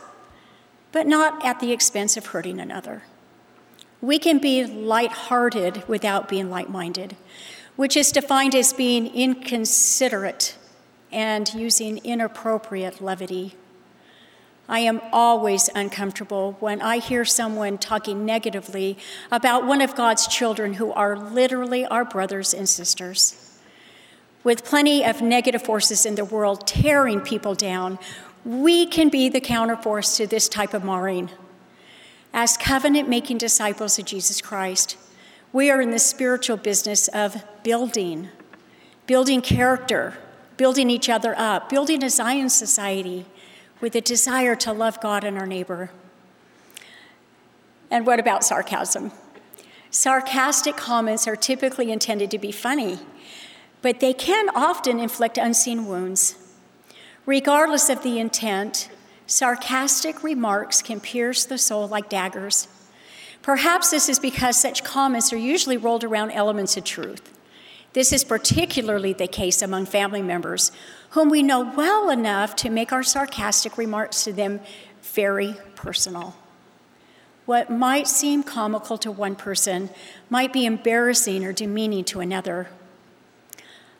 but 0.93 1.07
not 1.07 1.45
at 1.45 1.61
the 1.61 1.73
expense 1.73 2.17
of 2.17 2.27
hurting 2.27 2.61
another. 2.61 3.03
We 4.01 4.19
can 4.19 4.39
be 4.39 4.65
light-hearted 4.65 5.89
without 5.89 6.29
being 6.29 6.51
light-minded, 6.51 7.17
which 7.77 7.97
is 7.97 8.13
defined 8.13 8.55
as 8.55 8.73
being 8.73 9.07
inconsiderate 9.15 10.57
and 11.11 11.53
using 11.55 11.99
inappropriate 11.99 13.01
levity 13.01 13.55
I 14.69 14.81
am 14.81 15.01
always 15.13 15.71
uncomfortable 15.77 16.57
when 16.59 16.83
I 16.83 16.99
hear 16.99 17.25
someone 17.25 17.79
talking 17.79 18.27
negatively 18.27 18.99
about 19.31 19.65
one 19.65 19.81
of 19.81 19.95
God's 19.95 20.27
children 20.27 20.75
who 20.75 20.93
are 20.93 21.17
literally 21.17 21.87
our 21.87 22.05
brothers 22.05 22.53
and 22.53 22.69
sisters. 22.69 23.59
With 24.43 24.65
plenty 24.65 25.05
of 25.05 25.23
negative 25.23 25.63
forces 25.63 26.05
in 26.05 26.17
the 26.17 26.25
world 26.25 26.67
tearing 26.67 27.21
people 27.21 27.55
down, 27.55 28.01
we 28.45 28.87
can 28.87 29.09
be 29.09 29.29
the 29.29 29.41
counterforce 29.41 30.17
to 30.17 30.27
this 30.27 30.49
type 30.49 30.75
of 30.75 30.83
marring. 30.83 31.31
As 32.39 32.59
covenant 32.59 33.09
making 33.09 33.39
disciples 33.39 33.99
of 33.99 34.05
Jesus 34.05 34.43
Christ, 34.43 34.99
we 35.55 35.71
are 35.71 35.81
in 35.81 35.91
the 35.91 35.99
spiritual 35.99 36.59
business 36.59 37.09
of 37.09 37.43
building, 37.63 38.29
building 39.07 39.41
character, 39.41 40.19
building 40.59 40.91
each 40.91 41.09
other 41.09 41.35
up, 41.39 41.71
building 41.71 42.05
a 42.05 42.11
Zion 42.11 42.51
society 42.51 43.25
with 43.81 43.95
a 43.95 44.03
desire 44.03 44.55
to 44.57 44.71
love 44.71 45.01
God 45.01 45.25
and 45.25 45.39
our 45.39 45.47
neighbor. 45.47 45.91
And 47.91 48.07
what 48.07 48.21
about 48.21 48.45
sarcasm? 48.45 49.13
Sarcastic 49.91 50.77
comments 50.77 51.27
are 51.27 51.37
typically 51.37 51.91
intended 51.91 52.31
to 52.33 52.39
be 52.39 52.53
funny, 52.53 52.99
but 53.81 54.01
they 54.01 54.13
can 54.13 54.51
often 54.55 55.01
inflict 55.01 55.39
unseen 55.39 55.87
wounds. 55.87 56.35
Regardless 57.25 57.89
of 57.89 58.03
the 58.03 58.19
intent, 58.19 58.91
sarcastic 59.27 60.23
remarks 60.23 60.83
can 60.83 61.01
pierce 61.01 61.45
the 61.45 61.59
soul 61.59 61.89
like 61.89 62.09
daggers. 62.09 62.69
Perhaps 63.43 63.91
this 63.91 64.09
is 64.09 64.19
because 64.19 64.59
such 64.59 64.83
comments 64.83 65.33
are 65.33 65.37
usually 65.37 65.77
rolled 65.77 66.05
around 66.05 66.33
elements 66.33 66.77
of 66.77 66.85
truth. 66.85 67.33
This 67.93 68.13
is 68.13 68.25
particularly 68.25 69.13
the 69.13 69.27
case 69.27 69.63
among 69.63 69.87
family 69.87 70.21
members 70.21 70.71
whom 71.11 71.31
we 71.31 71.43
know 71.43 71.73
well 71.77 72.11
enough 72.11 72.55
to 72.57 72.71
make 72.71 72.93
our 72.93 73.03
sarcastic 73.03 73.79
remarks 73.79 74.25
to 74.25 74.33
them 74.33 74.61
very 75.03 75.57
personal. 75.75 76.35
What 77.47 77.71
might 77.71 78.09
seem 78.09 78.43
comical 78.43 78.99
to 78.99 79.11
one 79.11 79.37
person 79.37 79.91
might 80.29 80.53
be 80.53 80.67
embarrassing 80.67 81.45
or 81.45 81.53
demeaning 81.53 82.05
to 82.05 82.21
another. 82.21 82.69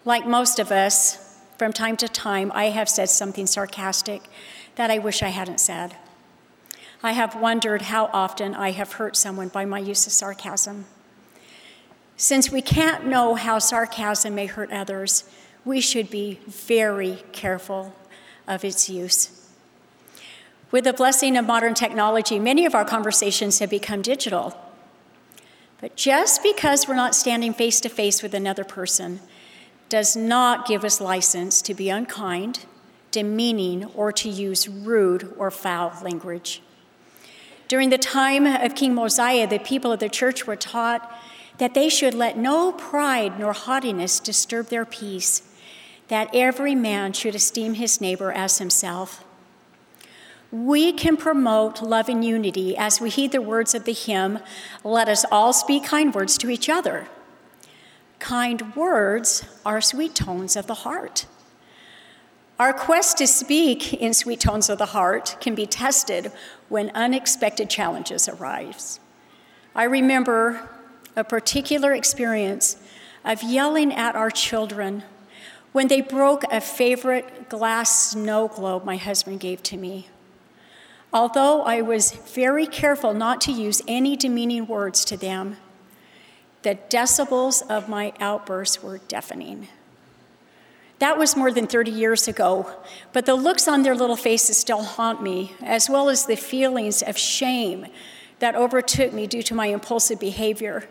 Like 0.05 0.27
most 0.27 0.59
of 0.59 0.73
us, 0.73 1.41
from 1.57 1.73
time 1.73 1.97
to 1.99 2.09
time, 2.09 2.51
I 2.55 2.67
have 2.67 2.89
said 2.89 3.09
something 3.09 3.47
sarcastic 3.47 4.29
that 4.77 4.91
I 4.91 4.99
wish 4.99 5.23
I 5.23 5.29
hadn't 5.29 5.61
said. 5.61 5.97
I 7.03 7.13
have 7.13 7.35
wondered 7.35 7.83
how 7.83 8.09
often 8.13 8.55
I 8.55 8.71
have 8.71 8.95
hurt 8.95 9.17
someone 9.17 9.49
by 9.49 9.65
my 9.65 9.79
use 9.79 10.07
of 10.07 10.13
sarcasm. 10.13 10.87
Since 12.17 12.51
we 12.51 12.63
can't 12.63 13.07
know 13.07 13.35
how 13.35 13.59
sarcasm 13.59 14.35
may 14.35 14.47
hurt 14.47 14.73
others, 14.73 15.25
we 15.65 15.81
should 15.81 16.09
be 16.09 16.41
very 16.47 17.23
careful 17.33 17.95
of 18.49 18.65
its 18.65 18.89
use. 18.89 19.51
With 20.71 20.85
the 20.85 20.93
blessing 20.93 21.37
of 21.37 21.47
modern 21.47 21.75
technology, 21.75 22.39
many 22.39 22.65
of 22.65 22.75
our 22.75 22.85
conversations 22.85 23.59
have 23.59 23.71
become 23.71 24.03
digital. 24.03 24.59
But 25.81 25.97
just 25.97 26.43
because 26.43 26.89
we're 26.89 26.97
not 26.97 27.15
standing 27.15 27.53
face 27.53 27.81
to 27.81 27.89
face 27.89 28.23
with 28.23 28.35
another 28.35 28.65
person 28.65 29.21
does 29.89 30.17
not 30.17 30.67
give 30.67 30.85
us 30.85 31.01
license 31.01 31.63
to 31.63 31.75
be 31.75 31.91
unkind, 31.91 32.65
demeaning, 33.17 33.83
or 33.95 34.13
to 34.13 34.29
use 34.29 34.69
rude 34.69 35.33
or 35.39 35.51
foul 35.51 35.91
language. 36.03 36.61
During 37.67 37.89
the 37.89 37.97
time 37.97 38.45
of 38.45 38.75
King 38.75 38.95
Mosiah, 38.95 39.47
the 39.47 39.59
people 39.59 39.91
of 39.91 40.01
the 40.01 40.11
church 40.11 40.47
were 40.47 40.55
taught 40.55 41.11
that 41.57 41.73
they 41.73 41.89
should 41.89 42.13
let 42.13 42.37
no 42.37 42.73
pride 42.73 43.41
nor 43.41 43.55
haughtiness 43.55 44.21
disturb 44.21 44.67
their 44.67 44.85
peace, 44.85 45.41
that 46.09 46.29
every 46.35 46.75
man 46.75 47.15
should 47.15 47.35
esteem 47.35 47.73
his 47.73 48.03
neighbor 48.03 48.31
as 48.31 48.59
himself. 48.59 49.25
We 50.53 50.93
can 50.93 51.17
promote 51.17 51.81
love 51.81 52.11
and 52.11 52.23
unity 52.23 52.77
as 52.77 53.01
we 53.01 53.09
heed 53.09 53.33
the 53.33 53.41
words 53.41 53.75
of 53.75 53.85
the 53.85 53.95
hymn, 53.95 54.41
Let 54.85 55.09
us 55.09 55.25
all 55.33 55.55
speak 55.55 55.85
kind 55.85 56.15
words 56.15 56.37
to 56.37 56.51
each 56.51 56.69
other. 56.69 57.09
Kind 58.19 58.77
words 58.77 59.43
are 59.65 59.81
sweet 59.81 60.15
tones 60.15 60.55
of 60.55 60.67
the 60.67 60.83
heart. 60.85 61.25
Our 62.59 62.73
quest 62.73 63.19
to 63.19 63.27
speak 63.27 63.93
in 63.93 64.15
sweet 64.15 64.41
tones 64.41 64.71
of 64.71 64.79
the 64.79 64.87
heart 64.87 65.37
can 65.41 65.55
be 65.55 65.67
tested 65.67 66.33
when 66.71 66.91
unexpected 66.95 67.69
challenges 67.69 68.29
arise. 68.29 68.99
I 69.75 69.85
remember 69.85 70.67
a 71.15 71.23
particular 71.23 71.93
experience 71.93 72.79
of 73.27 73.43
yelling 73.43 73.93
at 73.93 74.17
our 74.17 74.31
children 74.31 75.03
when 75.73 75.89
they 75.89 76.01
broke 76.01 76.45
a 76.51 76.63
favorite 76.63 77.51
glass 77.51 78.13
snow 78.13 78.49
globe 78.49 78.87
my 78.87 78.97
husband 78.97 79.41
gave 79.41 79.63
to 79.65 79.77
me. 79.77 80.09
Although 81.13 81.61
I 81.63 81.83
was 81.83 82.13
very 82.13 82.67
careful 82.67 83.13
not 83.13 83.43
to 83.43 83.53
use 83.53 83.83
any 83.87 84.17
demeaning 84.17 84.67
words 84.67 85.05
to 85.07 85.19
them, 85.19 85.59
the 86.63 86.79
decibels 86.89 87.63
of 87.69 87.91
my 87.91 88.15
outbursts 88.19 88.83
were 88.83 88.99
deafening. 89.09 89.69
That 90.99 91.19
was 91.19 91.37
more 91.37 91.53
than 91.53 91.67
30 91.67 91.91
years 91.91 92.27
ago, 92.27 92.71
but 93.13 93.27
the 93.27 93.35
looks 93.35 93.69
on 93.69 93.83
their 93.83 93.95
little 93.95 94.17
faces 94.17 94.57
still 94.57 94.83
haunt 94.83 95.23
me, 95.23 95.53
as 95.63 95.91
well 95.91 96.09
as 96.09 96.25
the 96.25 96.37
feelings 96.37 97.03
of 97.03 97.19
shame 97.19 97.87
that 98.39 98.55
overtook 98.55 99.13
me 99.13 99.27
due 99.27 99.43
to 99.43 99.55
my 99.55 99.67
impulsive 99.67 100.19
behavior 100.19 100.89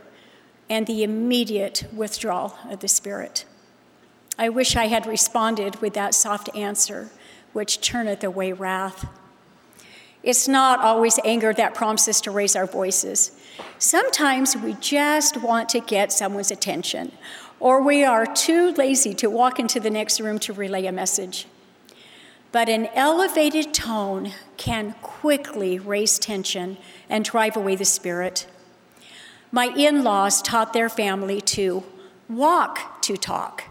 and 0.70 0.86
the 0.86 1.04
immediate 1.04 1.86
withdrawal 1.94 2.56
of 2.70 2.80
the 2.80 2.88
Spirit. 2.88 3.46
I 4.38 4.50
wish 4.50 4.76
I 4.76 4.88
had 4.88 5.06
responded 5.06 5.82
with 5.82 5.94
that 5.94 6.14
soft 6.14 6.50
answer, 6.56 7.10
which 7.54 7.82
turneth 7.82 8.24
away 8.24 8.52
wrath. 8.52 9.08
It's 10.24 10.48
not 10.48 10.80
always 10.80 11.20
anger 11.24 11.54
that 11.54 11.76
prompts 11.76 12.08
us 12.08 12.20
to 12.22 12.32
raise 12.32 12.56
our 12.56 12.66
voices. 12.66 13.40
Sometimes 13.78 14.58
we 14.58 14.74
just 14.74 15.38
want 15.38 15.70
to 15.70 15.80
get 15.80 16.12
someone's 16.12 16.52
attention, 16.52 17.12
or 17.60 17.82
we 17.82 18.04
are 18.04 18.26
too 18.26 18.72
lazy 18.74 19.14
to 19.16 19.30
walk 19.30 19.60
into 19.60 19.80
the 19.80 19.90
next 19.90 20.20
room 20.20 20.40
to 20.40 20.54
relay 20.54 20.86
a 20.86 20.92
message. 20.92 21.48
But 22.52 22.70
an 22.70 22.88
elevated 22.94 23.74
tone 23.74 24.32
can 24.58 24.94
quickly 25.02 25.78
raise 25.78 26.18
tension 26.18 26.78
and 27.10 27.26
drive 27.26 27.58
away 27.58 27.76
the 27.76 27.86
spirit. 27.86 28.48
My 29.52 29.66
in 29.68 30.04
laws 30.04 30.42
taught 30.42 30.74
their 30.74 30.90
family 30.90 31.42
to 31.42 31.84
walk 32.30 33.02
to 33.04 33.18
talk. 33.18 33.66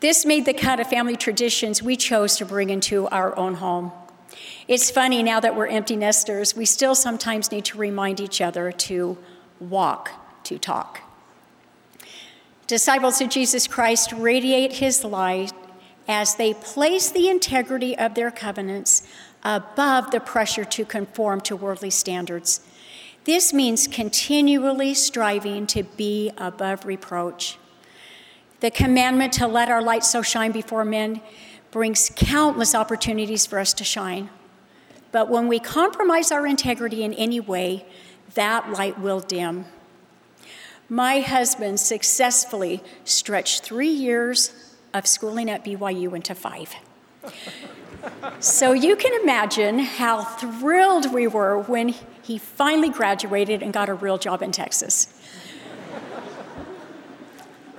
This 0.00 0.26
made 0.26 0.44
the 0.44 0.52
kind 0.52 0.80
of 0.80 0.88
family 0.88 1.16
traditions 1.16 1.82
we 1.82 1.96
chose 1.96 2.36
to 2.36 2.44
bring 2.44 2.70
into 2.70 3.08
our 3.08 3.36
own 3.36 3.54
home. 3.54 3.92
It's 4.68 4.90
funny 4.90 5.22
now 5.22 5.40
that 5.40 5.56
we're 5.56 5.68
empty 5.68 5.96
nesters, 5.96 6.54
we 6.54 6.66
still 6.66 6.94
sometimes 6.94 7.50
need 7.50 7.64
to 7.66 7.78
remind 7.78 8.20
each 8.20 8.40
other 8.40 8.72
to 8.72 9.16
walk 9.60 10.10
to 10.44 10.58
talk. 10.58 11.05
Disciples 12.66 13.20
of 13.20 13.28
Jesus 13.28 13.68
Christ 13.68 14.12
radiate 14.12 14.74
his 14.74 15.04
light 15.04 15.52
as 16.08 16.34
they 16.34 16.52
place 16.52 17.10
the 17.10 17.28
integrity 17.28 17.96
of 17.96 18.14
their 18.14 18.32
covenants 18.32 19.06
above 19.44 20.10
the 20.10 20.18
pressure 20.18 20.64
to 20.64 20.84
conform 20.84 21.40
to 21.42 21.54
worldly 21.54 21.90
standards. 21.90 22.60
This 23.22 23.52
means 23.52 23.86
continually 23.86 24.94
striving 24.94 25.66
to 25.68 25.84
be 25.84 26.32
above 26.36 26.84
reproach. 26.84 27.56
The 28.60 28.72
commandment 28.72 29.32
to 29.34 29.46
let 29.46 29.68
our 29.68 29.82
light 29.82 30.04
so 30.04 30.22
shine 30.22 30.50
before 30.50 30.84
men 30.84 31.20
brings 31.70 32.10
countless 32.16 32.74
opportunities 32.74 33.46
for 33.46 33.60
us 33.60 33.72
to 33.74 33.84
shine. 33.84 34.28
But 35.12 35.28
when 35.28 35.46
we 35.46 35.60
compromise 35.60 36.32
our 36.32 36.46
integrity 36.46 37.04
in 37.04 37.14
any 37.14 37.38
way, 37.38 37.84
that 38.34 38.72
light 38.72 38.98
will 38.98 39.20
dim. 39.20 39.66
My 40.88 41.18
husband 41.18 41.80
successfully 41.80 42.80
stretched 43.04 43.64
three 43.64 43.90
years 43.90 44.52
of 44.94 45.06
schooling 45.06 45.50
at 45.50 45.64
BYU 45.64 46.14
into 46.14 46.34
five. 46.34 46.74
so 48.38 48.72
you 48.72 48.94
can 48.94 49.20
imagine 49.20 49.80
how 49.80 50.22
thrilled 50.22 51.12
we 51.12 51.26
were 51.26 51.60
when 51.62 51.88
he 52.22 52.38
finally 52.38 52.88
graduated 52.88 53.62
and 53.62 53.72
got 53.72 53.88
a 53.88 53.94
real 53.94 54.16
job 54.16 54.42
in 54.42 54.52
Texas. 54.52 55.12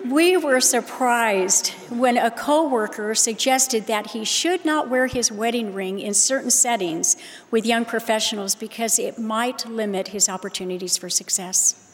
we 0.05 0.35
were 0.35 0.59
surprised 0.59 1.69
when 1.89 2.17
a 2.17 2.31
coworker 2.31 3.15
suggested 3.15 3.87
that 3.87 4.07
he 4.07 4.25
should 4.25 4.65
not 4.65 4.89
wear 4.89 5.07
his 5.07 5.31
wedding 5.31 5.73
ring 5.73 5.99
in 5.99 6.13
certain 6.13 6.51
settings 6.51 7.15
with 7.51 7.65
young 7.65 7.85
professionals 7.85 8.53
because 8.53 8.99
it 8.99 9.17
might 9.17 9.65
limit 9.65 10.09
his 10.09 10.27
opportunities 10.27 10.97
for 10.97 11.09
success. 11.09 11.86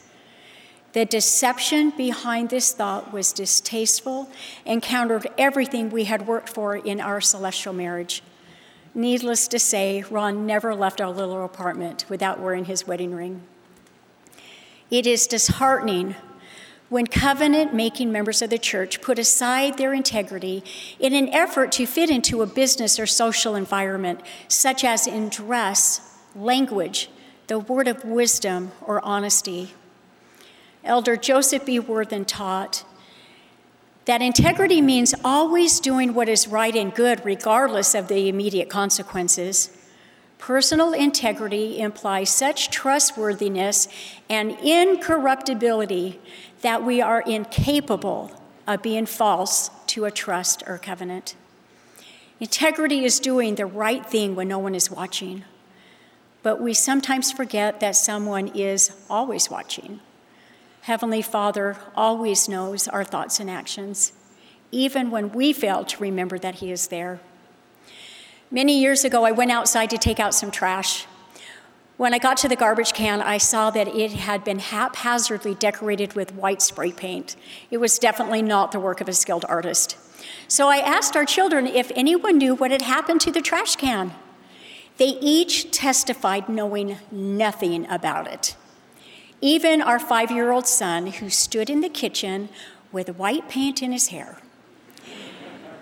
The 0.93 1.05
deception 1.05 1.89
behind 1.89 2.49
this 2.49 2.71
thought 2.71 3.11
was 3.11 3.33
distasteful 3.33 4.29
and 4.65 4.81
countered 4.81 5.27
everything 5.37 5.89
we 5.89 6.03
had 6.03 6.27
worked 6.27 6.49
for 6.49 6.75
in 6.75 7.01
our 7.01 7.19
celestial 7.19 7.73
marriage. 7.73 8.21
Needless 8.93 9.47
to 9.47 9.57
say, 9.57 10.03
Ron 10.09 10.45
never 10.45 10.75
left 10.75 11.01
our 11.01 11.09
little 11.09 11.43
apartment 11.43 12.05
without 12.09 12.39
wearing 12.39 12.65
his 12.65 12.85
wedding 12.85 13.15
ring. 13.15 13.41
It 14.91 15.07
is 15.07 15.25
disheartening 15.25 16.15
when 16.89 17.07
covenant 17.07 17.73
making 17.73 18.11
members 18.11 18.43
of 18.43 18.51
the 18.51 18.59
church 18.59 19.01
put 19.01 19.17
aside 19.17 19.79
their 19.79 19.95
integrity 19.95 20.63
in 20.99 21.13
an 21.13 21.27
effort 21.29 21.71
to 21.71 21.87
fit 21.87 22.11
into 22.11 22.43
a 22.43 22.45
business 22.45 22.99
or 22.99 23.07
social 23.07 23.55
environment, 23.55 24.21
such 24.47 24.83
as 24.83 25.07
in 25.07 25.29
dress, 25.29 26.15
language, 26.35 27.09
the 27.47 27.57
word 27.57 27.87
of 27.87 28.05
wisdom, 28.05 28.71
or 28.85 29.03
honesty. 29.03 29.73
Elder 30.83 31.15
Joseph 31.15 31.65
B. 31.65 31.79
Wirthlin 31.79 32.25
taught 32.27 32.83
that 34.05 34.21
integrity 34.21 34.81
means 34.81 35.15
always 35.23 35.79
doing 35.79 36.13
what 36.13 36.27
is 36.27 36.47
right 36.47 36.75
and 36.75 36.93
good, 36.93 37.23
regardless 37.23 37.95
of 37.95 38.09
the 38.09 38.27
immediate 38.27 38.69
consequences. 38.69 39.69
Personal 40.37 40.91
integrity 40.91 41.79
implies 41.79 42.29
such 42.29 42.69
trustworthiness 42.69 43.87
and 44.29 44.51
incorruptibility 44.61 46.19
that 46.61 46.83
we 46.83 47.01
are 47.01 47.21
incapable 47.21 48.29
of 48.67 48.81
being 48.81 49.05
false 49.05 49.69
to 49.87 50.03
a 50.03 50.11
trust 50.11 50.63
or 50.67 50.77
covenant. 50.77 51.35
Integrity 52.41 53.05
is 53.05 53.21
doing 53.21 53.55
the 53.55 53.65
right 53.65 54.05
thing 54.05 54.35
when 54.35 54.49
no 54.49 54.59
one 54.59 54.75
is 54.75 54.91
watching, 54.91 55.45
but 56.41 56.61
we 56.61 56.73
sometimes 56.73 57.31
forget 57.31 57.79
that 57.79 57.95
someone 57.95 58.49
is 58.49 58.91
always 59.09 59.49
watching. 59.49 60.01
Heavenly 60.83 61.21
Father 61.21 61.77
always 61.95 62.49
knows 62.49 62.89
our 62.89 63.05
thoughts 63.05 63.39
and 63.39 63.49
actions, 63.49 64.11
even 64.69 65.11
when 65.11 65.31
we 65.31 65.53
fail 65.53 65.85
to 65.85 66.01
remember 66.01 66.37
that 66.37 66.55
He 66.55 66.73
is 66.73 66.87
there. 66.87 67.21
Many 68.51 68.77
years 68.81 69.05
ago, 69.05 69.23
I 69.23 69.31
went 69.31 69.49
outside 69.49 69.89
to 69.91 69.97
take 69.97 70.19
out 70.19 70.33
some 70.33 70.51
trash. 70.51 71.05
When 71.95 72.13
I 72.13 72.17
got 72.17 72.35
to 72.39 72.49
the 72.49 72.57
garbage 72.57 72.91
can, 72.91 73.21
I 73.21 73.37
saw 73.37 73.69
that 73.69 73.87
it 73.87 74.11
had 74.11 74.43
been 74.43 74.59
haphazardly 74.59 75.55
decorated 75.55 76.15
with 76.15 76.35
white 76.35 76.61
spray 76.61 76.91
paint. 76.91 77.37
It 77.71 77.77
was 77.77 77.97
definitely 77.97 78.41
not 78.41 78.73
the 78.73 78.79
work 78.81 78.99
of 78.99 79.07
a 79.07 79.13
skilled 79.13 79.45
artist. 79.47 79.95
So 80.49 80.67
I 80.67 80.79
asked 80.79 81.15
our 81.15 81.23
children 81.23 81.65
if 81.65 81.93
anyone 81.95 82.37
knew 82.39 82.55
what 82.55 82.71
had 82.71 82.81
happened 82.81 83.21
to 83.21 83.31
the 83.31 83.41
trash 83.41 83.77
can. 83.77 84.11
They 84.97 85.17
each 85.21 85.71
testified 85.71 86.49
knowing 86.49 86.97
nothing 87.09 87.89
about 87.89 88.27
it. 88.27 88.57
Even 89.43 89.81
our 89.81 89.99
five 89.99 90.31
year 90.31 90.53
old 90.53 90.67
son, 90.67 91.07
who 91.07 91.29
stood 91.29 91.69
in 91.69 91.81
the 91.81 91.89
kitchen 91.89 92.47
with 92.93 93.17
white 93.17 93.49
paint 93.49 93.83
in 93.83 93.91
his 93.91 94.07
hair. 94.07 94.37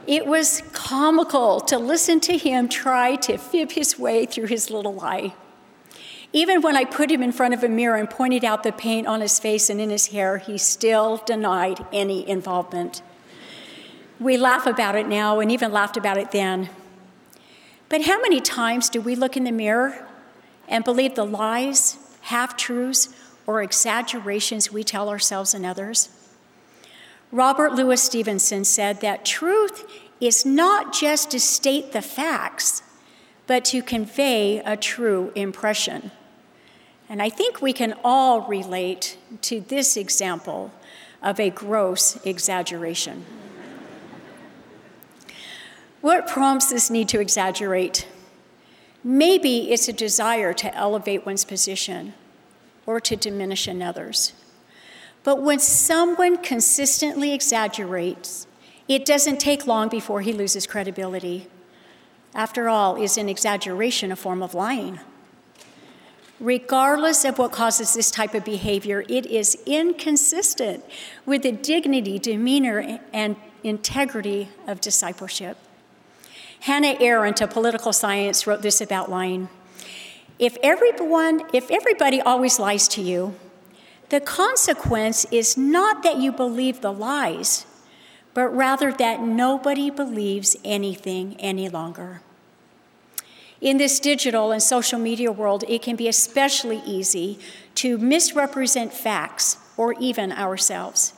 It 0.08 0.26
was 0.26 0.64
comical 0.74 1.60
to 1.62 1.78
listen 1.78 2.20
to 2.22 2.40
him 2.40 2.68
try 2.68 3.18
to 3.18 3.38
fib 3.38 3.74
his 3.74 4.00
way 4.00 4.26
through 4.26 4.48
his 4.48 4.72
little 4.72 4.96
lie. 4.96 5.36
Even 6.34 6.64
when 6.64 6.76
I 6.76 6.86
put 6.86 7.12
him 7.12 7.22
in 7.22 7.32
front 7.32 7.54
of 7.54 7.64
a 7.64 7.70
mirror 7.70 7.98
and 7.98 8.10
pointed 8.10 8.44
out 8.44 8.64
the 8.64 8.72
paint 8.72 9.06
on 9.06 9.22
his 9.22 9.38
face 9.38 9.70
and 9.70 9.80
in 9.80 9.92
his 9.92 10.08
hair, 10.08 10.40
he 10.40 10.58
still 10.58 11.18
denied 11.18 11.86
any 11.94 12.28
involvement. 12.28 13.04
We 14.20 14.38
laugh 14.38 14.66
about 14.66 14.96
it 14.96 15.08
now 15.08 15.40
and 15.40 15.52
even 15.52 15.72
laughed 15.72 15.98
about 15.98 16.18
it 16.18 16.32
then. 16.32 16.72
But 17.90 18.06
how 18.06 18.20
many 18.22 18.42
times 18.42 18.90
do 18.90 19.02
we 19.02 19.14
look 19.14 19.38
in 19.38 19.44
the 19.44 19.52
mirror 19.52 20.08
and 20.68 20.84
believe 20.84 21.14
the 21.14 21.26
lies, 21.28 22.00
half 22.22 22.58
truths, 22.58 23.10
or 23.46 23.62
exaggerations 23.62 24.72
we 24.72 24.84
tell 24.84 25.10
ourselves 25.10 25.54
and 25.54 25.66
others. 25.66 26.10
Robert 27.32 27.74
Louis 27.74 28.02
Stevenson 28.02 28.64
said 28.66 29.02
that 29.02 29.26
truth 29.26 29.86
is 30.20 30.46
not 30.46 30.94
just 30.94 31.32
to 31.32 31.40
state 31.40 31.94
the 31.94 32.02
facts, 32.02 32.84
but 33.48 33.66
to 33.66 33.82
convey 33.82 34.60
a 34.60 34.78
true 34.78 35.32
impression. 35.36 36.12
And 37.10 37.22
I 37.22 37.30
think 37.30 37.62
we 37.62 37.74
can 37.74 37.96
all 38.04 38.42
relate 38.48 39.18
to 39.42 39.62
this 39.62 39.98
example 39.98 40.72
of 41.22 41.40
a 41.40 41.50
gross 41.50 42.18
exaggeration. 42.26 43.26
What 46.02 46.28
prompts 46.28 46.70
this 46.70 46.90
need 46.90 47.10
to 47.10 47.20
exaggerate? 47.20 48.08
Maybe 49.04 49.72
it's 49.72 49.88
a 49.88 49.94
desire 49.94 50.54
to 50.54 50.74
elevate 50.76 51.26
one's 51.26 51.46
position 51.46 52.14
or 52.92 53.00
to 53.00 53.16
diminish 53.16 53.68
another's. 53.68 54.34
But 55.24 55.42
when 55.42 55.60
someone 55.60 56.38
consistently 56.38 57.32
exaggerates, 57.32 58.48
it 58.90 59.06
doesn't 59.06 59.40
take 59.40 59.66
long 59.66 59.88
before 59.88 60.20
he 60.22 60.34
loses 60.34 60.68
credibility. 60.68 61.48
After 62.36 62.68
all, 62.68 63.02
is 63.02 63.18
an 63.18 63.30
exaggeration 63.30 64.12
a 64.12 64.18
form 64.18 64.44
of 64.44 64.54
lying? 64.54 65.00
Regardless 66.40 67.24
of 67.24 67.38
what 67.38 67.54
causes 67.54 67.94
this 67.94 68.12
type 68.12 68.34
of 68.34 68.44
behavior, 68.44 69.06
it 69.08 69.26
is 69.26 69.58
inconsistent 69.66 70.84
with 71.26 71.44
the 71.44 71.54
dignity, 71.54 72.20
demeanor, 72.20 73.00
and 73.14 73.38
integrity 73.64 74.50
of 74.68 74.82
discipleship. 74.82 75.56
Hannah 76.62 76.98
Arendt, 77.00 77.40
a 77.40 77.48
political 77.48 77.94
science, 77.94 78.46
wrote 78.46 78.64
this 78.64 78.82
about 78.82 79.10
lying. 79.10 79.48
If 80.42 80.58
everyone, 80.64 81.44
if 81.54 81.70
everybody 81.70 82.20
always 82.20 82.58
lies 82.58 82.88
to 82.90 83.02
you, 83.02 83.36
the 84.10 84.20
consequence 84.20 85.24
is 85.26 85.56
not 85.56 86.02
that 86.02 86.18
you 86.18 86.32
believe 86.32 86.82
the 86.82 86.92
lies, 86.92 87.68
but 88.34 88.50
rather 88.50 88.92
that 88.92 89.22
nobody 89.22 89.92
believes 89.92 90.58
anything 90.66 91.36
any 91.40 91.70
longer. 91.70 92.22
In 93.62 93.78
this 93.78 94.00
digital 94.00 94.52
and 94.52 94.64
social 94.64 94.98
media 94.98 95.32
world, 95.32 95.64
it 95.70 95.84
can 95.84 95.96
be 95.96 96.08
especially 96.08 96.82
easy 96.88 97.38
to 97.76 98.00
misrepresent 98.00 98.92
facts 98.92 99.58
or 99.78 99.94
even 100.00 100.32
ourselves. 100.32 101.14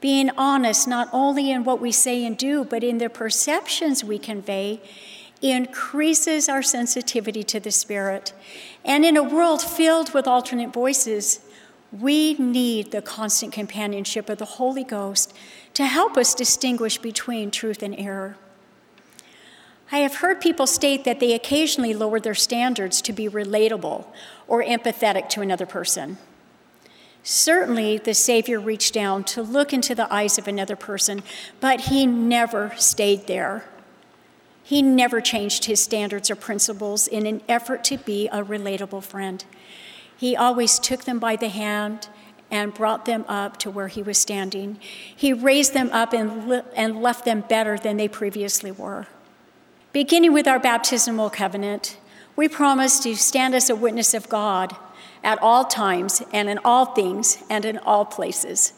Being 0.00 0.30
honest 0.38 0.88
not 0.88 1.10
only 1.12 1.50
in 1.50 1.64
what 1.64 1.78
we 1.78 1.92
say 1.92 2.24
and 2.24 2.38
do, 2.38 2.64
but 2.64 2.82
in 2.82 2.96
the 2.96 3.10
perceptions 3.10 4.02
we 4.02 4.18
convey, 4.18 4.80
increases 5.42 6.48
our 6.48 6.62
sensitivity 6.62 7.42
to 7.44 7.60
the 7.60 7.70
Spirit. 7.70 8.32
And 8.84 9.04
in 9.04 9.16
a 9.16 9.22
world 9.22 9.62
filled 9.62 10.12
with 10.12 10.26
alternate 10.26 10.72
voices, 10.72 11.40
we 11.92 12.34
need 12.34 12.90
the 12.90 13.02
constant 13.02 13.52
companionship 13.52 14.28
of 14.28 14.38
the 14.38 14.44
Holy 14.44 14.84
Ghost 14.84 15.36
to 15.74 15.86
help 15.86 16.16
us 16.16 16.34
distinguish 16.34 16.98
between 16.98 17.50
truth 17.50 17.82
and 17.82 17.98
error. 17.98 18.36
I 19.92 19.98
have 19.98 20.16
heard 20.16 20.40
people 20.40 20.68
state 20.68 21.04
that 21.04 21.18
they 21.18 21.32
occasionally 21.32 21.94
lower 21.94 22.20
their 22.20 22.34
standards 22.34 23.02
to 23.02 23.12
be 23.12 23.28
relatable 23.28 24.06
or 24.46 24.62
empathetic 24.62 25.28
to 25.30 25.40
another 25.40 25.66
person. 25.66 26.18
Certainly, 27.22 27.98
the 27.98 28.14
Savior 28.14 28.60
reached 28.60 28.94
down 28.94 29.24
to 29.24 29.42
look 29.42 29.72
into 29.72 29.94
the 29.94 30.12
eyes 30.12 30.38
of 30.38 30.46
another 30.46 30.76
person, 30.76 31.22
but 31.58 31.82
he 31.82 32.06
never 32.06 32.72
stayed 32.76 33.26
there. 33.26 33.64
He 34.70 34.82
never 34.82 35.20
changed 35.20 35.64
his 35.64 35.82
standards 35.82 36.30
or 36.30 36.36
principles 36.36 37.08
in 37.08 37.26
an 37.26 37.42
effort 37.48 37.82
to 37.82 37.98
be 37.98 38.28
a 38.28 38.44
relatable 38.44 39.02
friend. 39.02 39.44
He 40.16 40.36
always 40.36 40.78
took 40.78 41.06
them 41.06 41.18
by 41.18 41.34
the 41.34 41.48
hand 41.48 42.08
and 42.52 42.72
brought 42.72 43.04
them 43.04 43.24
up 43.26 43.56
to 43.56 43.68
where 43.68 43.88
he 43.88 44.00
was 44.00 44.16
standing. 44.16 44.78
He 45.16 45.32
raised 45.32 45.74
them 45.74 45.90
up 45.90 46.12
and, 46.12 46.48
le- 46.48 46.64
and 46.76 47.02
left 47.02 47.24
them 47.24 47.40
better 47.40 47.78
than 47.78 47.96
they 47.96 48.06
previously 48.06 48.70
were. 48.70 49.08
Beginning 49.92 50.32
with 50.32 50.46
our 50.46 50.60
baptismal 50.60 51.30
covenant, 51.30 51.98
we 52.36 52.46
promise 52.46 53.00
to 53.00 53.16
stand 53.16 53.56
as 53.56 53.70
a 53.70 53.74
witness 53.74 54.14
of 54.14 54.28
God 54.28 54.76
at 55.24 55.42
all 55.42 55.64
times 55.64 56.22
and 56.32 56.48
in 56.48 56.60
all 56.64 56.84
things 56.94 57.38
and 57.50 57.64
in 57.64 57.76
all 57.78 58.04
places. 58.04 58.72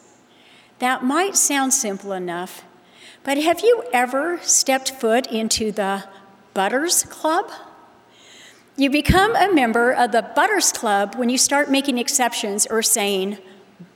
That 0.79 1.03
might 1.03 1.35
sound 1.35 1.71
simple 1.71 2.13
enough, 2.13 2.63
but 3.23 3.37
have 3.37 3.61
you 3.61 3.83
ever 3.93 4.39
stepped 4.41 4.91
foot 4.91 5.27
into 5.27 5.71
the 5.71 6.03
Butters 6.53 7.03
Club? 7.03 7.49
You 8.75 8.89
become 8.89 9.35
a 9.35 9.53
member 9.53 9.91
of 9.91 10.11
the 10.11 10.21
Butters 10.21 10.71
Club 10.71 11.15
when 11.15 11.29
you 11.29 11.37
start 11.37 11.69
making 11.69 11.97
exceptions 11.97 12.65
or 12.67 12.81
saying, 12.81 13.37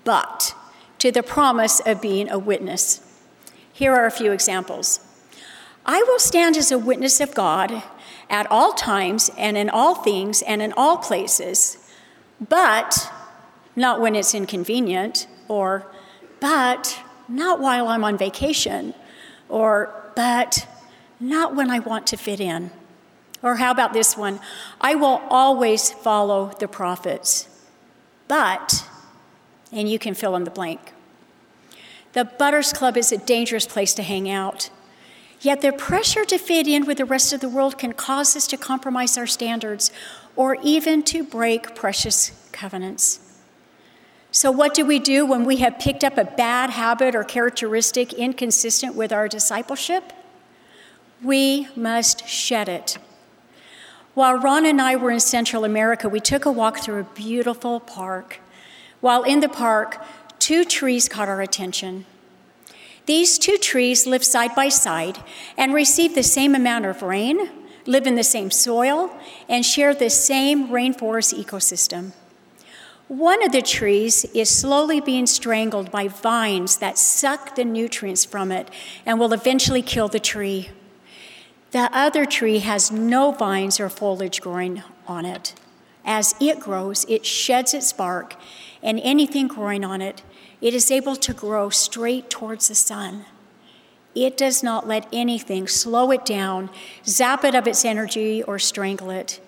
but, 0.04 0.56
to 1.00 1.12
the 1.12 1.24
promise 1.24 1.80
of 1.82 2.02
being 2.02 2.30
a 2.30 2.40
witness. 2.40 3.02
Here 3.74 3.94
are 3.94 4.06
a 4.06 4.12
few 4.12 4.32
examples. 4.32 5.00
I 5.86 6.04
will 6.04 6.20
stand 6.20 6.58
as 6.58 6.72
a 6.72 6.78
witness 6.78 7.20
of 7.20 7.34
God 7.34 7.84
at 8.30 8.50
all 8.52 8.74
times 8.74 9.30
and 9.38 9.58
in 9.58 9.70
all 9.70 9.96
things 9.96 10.42
and 10.42 10.62
in 10.62 10.74
all 10.74 10.98
places, 10.98 11.78
but 12.50 13.12
not 13.76 14.00
when 14.00 14.16
it's 14.16 14.34
inconvenient, 14.34 15.28
or 15.48 15.86
but 16.40 17.02
not 17.28 17.60
while 17.60 17.88
I'm 17.88 18.04
on 18.04 18.18
vacation, 18.18 18.94
or 19.50 20.12
but 20.16 20.68
not 21.20 21.56
when 21.56 21.70
I 21.70 21.80
want 21.80 22.08
to 22.08 22.18
fit 22.18 22.40
in. 22.40 22.72
Or 23.44 23.56
how 23.56 23.72
about 23.72 23.94
this 23.94 24.18
one? 24.18 24.40
I 24.82 24.96
will 24.96 25.22
always 25.30 25.92
follow 25.92 26.52
the 26.60 26.68
prophets, 26.68 27.48
but, 28.28 28.84
and 29.72 29.90
you 29.90 30.00
can 30.00 30.14
fill 30.14 30.36
in 30.36 30.44
the 30.44 30.52
blank. 30.52 30.94
The 32.14 32.26
Butters 32.26 32.74
Club 32.74 32.98
is 32.98 33.12
a 33.12 33.18
dangerous 33.18 33.68
place 33.68 33.94
to 33.94 34.04
hang 34.04 34.30
out. 34.30 34.72
Yet 35.40 35.62
the 35.62 35.72
pressure 35.72 36.26
to 36.26 36.40
fit 36.40 36.68
in 36.68 36.88
with 36.88 36.98
the 36.98 37.06
rest 37.06 37.32
of 37.32 37.42
the 37.42 37.50
world 37.50 37.78
can 37.78 37.94
cause 37.94 38.36
us 38.36 38.48
to 38.48 38.58
compromise 38.58 39.20
our 39.20 39.28
standards 39.28 39.92
or 40.36 40.58
even 40.64 41.04
to 41.04 41.24
break 41.24 41.76
precious 41.76 42.50
covenants. 42.52 43.20
So, 44.38 44.52
what 44.52 44.76
do 44.76 44.86
we 44.86 45.00
do 45.00 45.26
when 45.26 45.46
we 45.46 45.58
have 45.58 45.80
picked 45.80 46.04
up 46.04 46.18
a 46.18 46.24
bad 46.24 46.70
habit 46.70 47.16
or 47.16 47.24
characteristic 47.24 48.14
inconsistent 48.14 48.94
with 48.94 49.12
our 49.12 49.28
discipleship? 49.28 50.14
We 51.24 51.70
must 51.76 52.28
shed 52.28 52.70
it 52.70 53.00
while 54.18 54.34
Ron 54.34 54.66
and 54.66 54.82
I 54.82 54.96
were 54.96 55.12
in 55.12 55.20
Central 55.20 55.64
America, 55.64 56.10
we 56.10 56.20
took 56.20 56.46
a 56.46 56.52
walk 56.52 56.80
through 56.80 57.02
a 57.02 57.04
beautiful 57.04 57.80
park. 57.80 58.40
While 59.00 59.22
in 59.22 59.42
the 59.42 59.48
park, 59.48 60.04
two 60.40 60.66
trees 60.66 61.08
caught 61.08 61.30
our 61.30 61.40
attention. 61.40 62.08
These 63.06 63.38
two 63.38 63.60
trees 63.60 64.08
live 64.08 64.24
side 64.24 64.56
by 64.56 64.70
side 64.70 65.20
and 65.56 65.72
receive 65.72 66.16
the 66.16 66.24
same 66.24 66.56
amount 66.56 66.88
of 66.88 67.04
rain, 67.04 67.52
live 67.86 68.08
in 68.08 68.16
the 68.16 68.24
same 68.24 68.50
soil, 68.50 69.16
and 69.48 69.64
share 69.64 69.94
the 69.94 70.10
same 70.10 70.70
rainforest 70.70 71.40
ecosystem. 71.40 72.14
One 73.08 73.42
of 73.42 73.54
the 73.54 73.62
trees 73.62 74.26
is 74.34 74.50
slowly 74.50 75.00
being 75.00 75.28
strangled 75.28 75.92
by 75.92 76.10
vines 76.10 76.78
that 76.78 76.98
suck 76.98 77.56
the 77.56 77.64
nutrients 77.64 78.26
from 78.26 78.52
it 78.52 78.70
and 79.06 79.18
will 79.18 79.32
eventually 79.32 79.82
kill 79.82 80.10
the 80.10 80.20
tree. 80.20 80.72
The 81.72 81.90
other 81.94 82.26
tree 82.26 82.60
has 82.60 82.92
no 82.92 83.32
vines 83.32 83.80
or 83.80 83.88
foliage 83.88 84.42
growing 84.42 84.84
on 85.08 85.24
it. 85.24 85.56
As 86.04 86.36
it 86.42 86.60
grows, 86.60 87.06
it 87.08 87.26
sheds 87.26 87.74
its 87.74 87.94
bark, 87.94 88.36
and 88.84 89.00
anything 89.02 89.48
growing 89.48 89.86
on 89.86 90.02
it, 90.02 90.24
it 90.60 90.74
is 90.74 90.92
able 90.92 91.16
to 91.18 91.34
grow 91.34 91.70
straight 91.70 92.30
towards 92.30 92.68
the 92.68 92.76
sun. 92.76 93.26
It 94.16 94.36
does 94.36 94.64
not 94.64 94.88
let 94.88 95.08
anything 95.14 95.68
slow 95.68 96.12
it 96.12 96.26
down, 96.26 96.70
zap 97.06 97.44
it 97.44 97.56
of 97.56 97.68
its 97.68 97.86
energy, 97.86 98.42
or 98.44 98.58
strangle 98.60 99.12
it. 99.12 99.40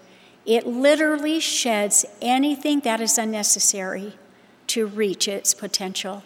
It 0.45 0.65
literally 0.65 1.39
sheds 1.39 2.06
anything 2.21 2.80
that 2.82 3.02
is 3.02 3.17
unnecessary 3.17 4.13
to 4.67 4.86
reach 4.86 5.28
its 5.28 5.54
potential. 5.54 6.23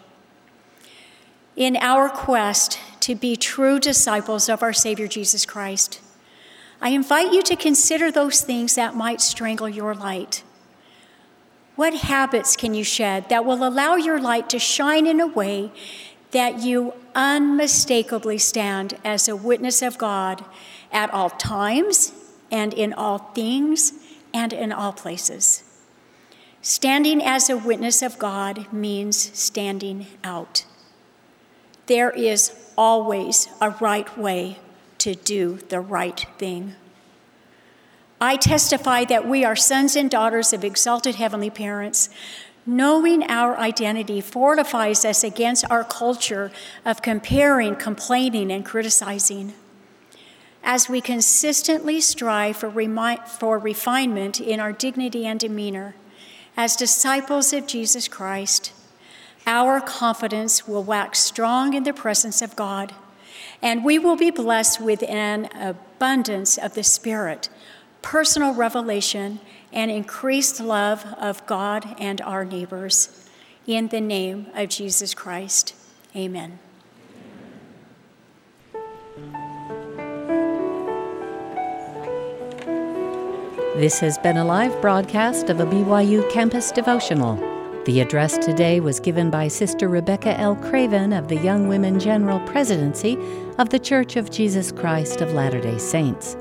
In 1.56 1.78
our 1.78 2.10
quest 2.10 2.80
to 3.02 3.16
be 3.16 3.36
true 3.36 3.80
disciples 3.80 4.48
of 4.48 4.64
our 4.64 4.74
Savior 4.74 5.08
Jesus 5.08 5.46
Christ. 5.46 6.00
I 6.82 6.90
invite 6.90 7.32
you 7.32 7.42
to 7.44 7.56
consider 7.56 8.12
those 8.12 8.42
things 8.42 8.76
that 8.76 8.96
might 8.96 9.22
strangle 9.22 9.70
your 9.70 9.94
light. 9.94 10.44
What 11.76 11.94
habits 11.94 12.56
can 12.56 12.74
you 12.74 12.84
shed 12.84 13.30
that 13.30 13.46
will 13.46 13.68
allow 13.68 13.96
your 13.96 14.20
light 14.20 14.50
to 14.50 14.60
shine 14.60 15.08
in 15.08 15.20
a 15.20 15.28
way 15.28 15.72
that 16.32 16.60
you 16.60 16.94
unmistakably 17.16 18.38
stand 18.38 18.98
as 19.04 19.28
a 19.28 19.36
witness 19.36 19.82
of 19.82 19.98
God 19.98 20.44
at 20.92 21.12
all 21.12 21.30
times 21.30 22.12
and 22.52 22.74
in 22.74 22.94
all 22.94 23.18
things 23.18 23.94
and 24.34 24.54
in 24.54 24.72
all 24.72 24.94
places? 24.94 25.64
Standing 26.62 27.22
as 27.22 27.50
a 27.50 27.58
witness 27.58 28.02
of 28.02 28.18
God 28.18 28.72
means 28.72 29.38
standing 29.38 30.08
out. 30.24 30.66
There 31.88 32.10
is 32.12 32.72
always 32.78 33.50
a 33.60 33.72
right 33.72 34.18
way 34.18 34.60
to 35.00 35.16
do 35.16 35.60
the 35.68 35.82
right 35.82 36.26
thing. 36.38 36.76
I 38.22 38.38
testify 38.38 39.04
that 39.06 39.28
we 39.28 39.44
are 39.44 39.58
sons 39.58 39.98
and 39.98 40.10
daughters 40.10 40.54
of 40.54 40.64
exalted 40.64 41.16
heavenly 41.16 41.50
parents. 41.50 42.10
Knowing 42.66 43.24
our 43.24 43.58
identity 43.58 44.22
fortifies 44.22 45.04
us 45.04 45.26
against 45.26 45.70
our 45.70 45.84
culture 45.84 46.50
of 46.86 47.02
comparing, 47.02 47.76
complaining, 47.76 48.50
and 48.50 48.66
criticizing. 48.66 49.54
As 50.64 50.88
we 50.88 51.02
consistently 51.02 52.00
strive 52.00 52.58
for, 52.58 52.70
remi- 52.70 53.20
for 53.38 53.60
refinement 53.60 54.40
in 54.40 54.60
our 54.60 54.72
dignity 54.72 55.26
and 55.26 55.40
demeanor, 55.40 55.96
as 56.56 56.76
disciples 56.76 57.52
of 57.52 57.68
Jesus 57.68 58.08
Christ, 58.08 58.72
our 59.46 59.82
confidence 59.82 60.68
will 60.68 60.84
wax 60.84 61.20
strong 61.20 61.74
in 61.74 61.84
the 61.84 61.94
presence 61.94 62.42
of 62.42 62.56
God, 62.56 62.94
And 63.62 63.84
we 63.86 63.98
will 63.98 64.18
be 64.18 64.30
blessed 64.30 64.82
with 64.82 65.04
an 65.04 65.50
abundance 65.56 66.58
of 66.58 66.76
the 66.76 66.84
Spirit, 66.84 67.50
personal 68.02 68.54
revelation, 68.54 69.40
and 69.72 69.90
increased 69.90 70.60
love 70.60 71.06
of 71.18 71.46
God 71.46 71.96
and 71.98 72.20
our 72.22 72.44
neighbors. 72.46 73.28
In 73.66 73.88
the 73.88 74.02
name 74.02 74.48
of 74.54 74.68
Jesus 74.70 75.14
Christ, 75.14 75.74
amen. 76.16 76.60
This 83.76 84.00
has 84.02 84.20
been 84.20 84.38
a 84.38 84.46
live 84.46 84.80
broadcast 84.82 85.50
of 85.50 85.60
a 85.60 85.66
BYU 85.66 86.32
campus 86.32 86.72
devotional. 86.72 87.38
The 87.86 88.02
address 88.02 88.38
today 88.38 88.80
was 88.80 89.00
given 89.00 89.32
by 89.32 89.48
Sister 89.48 89.90
Rebecca 89.90 90.40
L. 90.40 90.56
Craven 90.58 91.12
of 91.12 91.28
the 91.28 91.38
Young 91.38 91.68
Women 91.68 92.00
General 92.00 92.40
Presidency 92.42 93.18
of 93.58 93.72
The 93.72 93.80
Church 93.80 94.16
of 94.16 94.30
Jesus 94.30 94.72
Christ 94.72 95.22
of 95.22 95.34
Latter 95.34 95.60
day 95.60 95.80
Saints. 95.80 96.38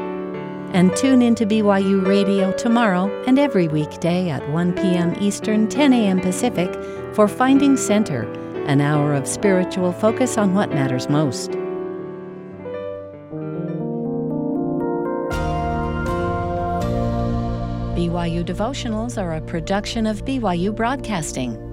And 0.72 0.96
tune 0.96 1.20
in 1.20 1.34
to 1.34 1.44
BYU 1.44 2.06
Radio 2.06 2.50
tomorrow 2.52 3.10
and 3.26 3.38
every 3.38 3.68
weekday 3.68 4.30
at 4.30 4.48
1 4.48 4.72
p.m. 4.72 5.14
Eastern, 5.20 5.68
10 5.68 5.92
a.m. 5.92 6.20
Pacific 6.20 6.72
for 7.14 7.28
Finding 7.28 7.76
Center, 7.76 8.22
an 8.64 8.80
hour 8.80 9.12
of 9.12 9.28
spiritual 9.28 9.92
focus 9.92 10.38
on 10.38 10.54
what 10.54 10.70
matters 10.70 11.10
most. 11.10 11.50
BYU 17.92 18.42
devotionals 18.42 19.20
are 19.20 19.34
a 19.34 19.40
production 19.42 20.06
of 20.06 20.24
BYU 20.24 20.74
Broadcasting. 20.74 21.71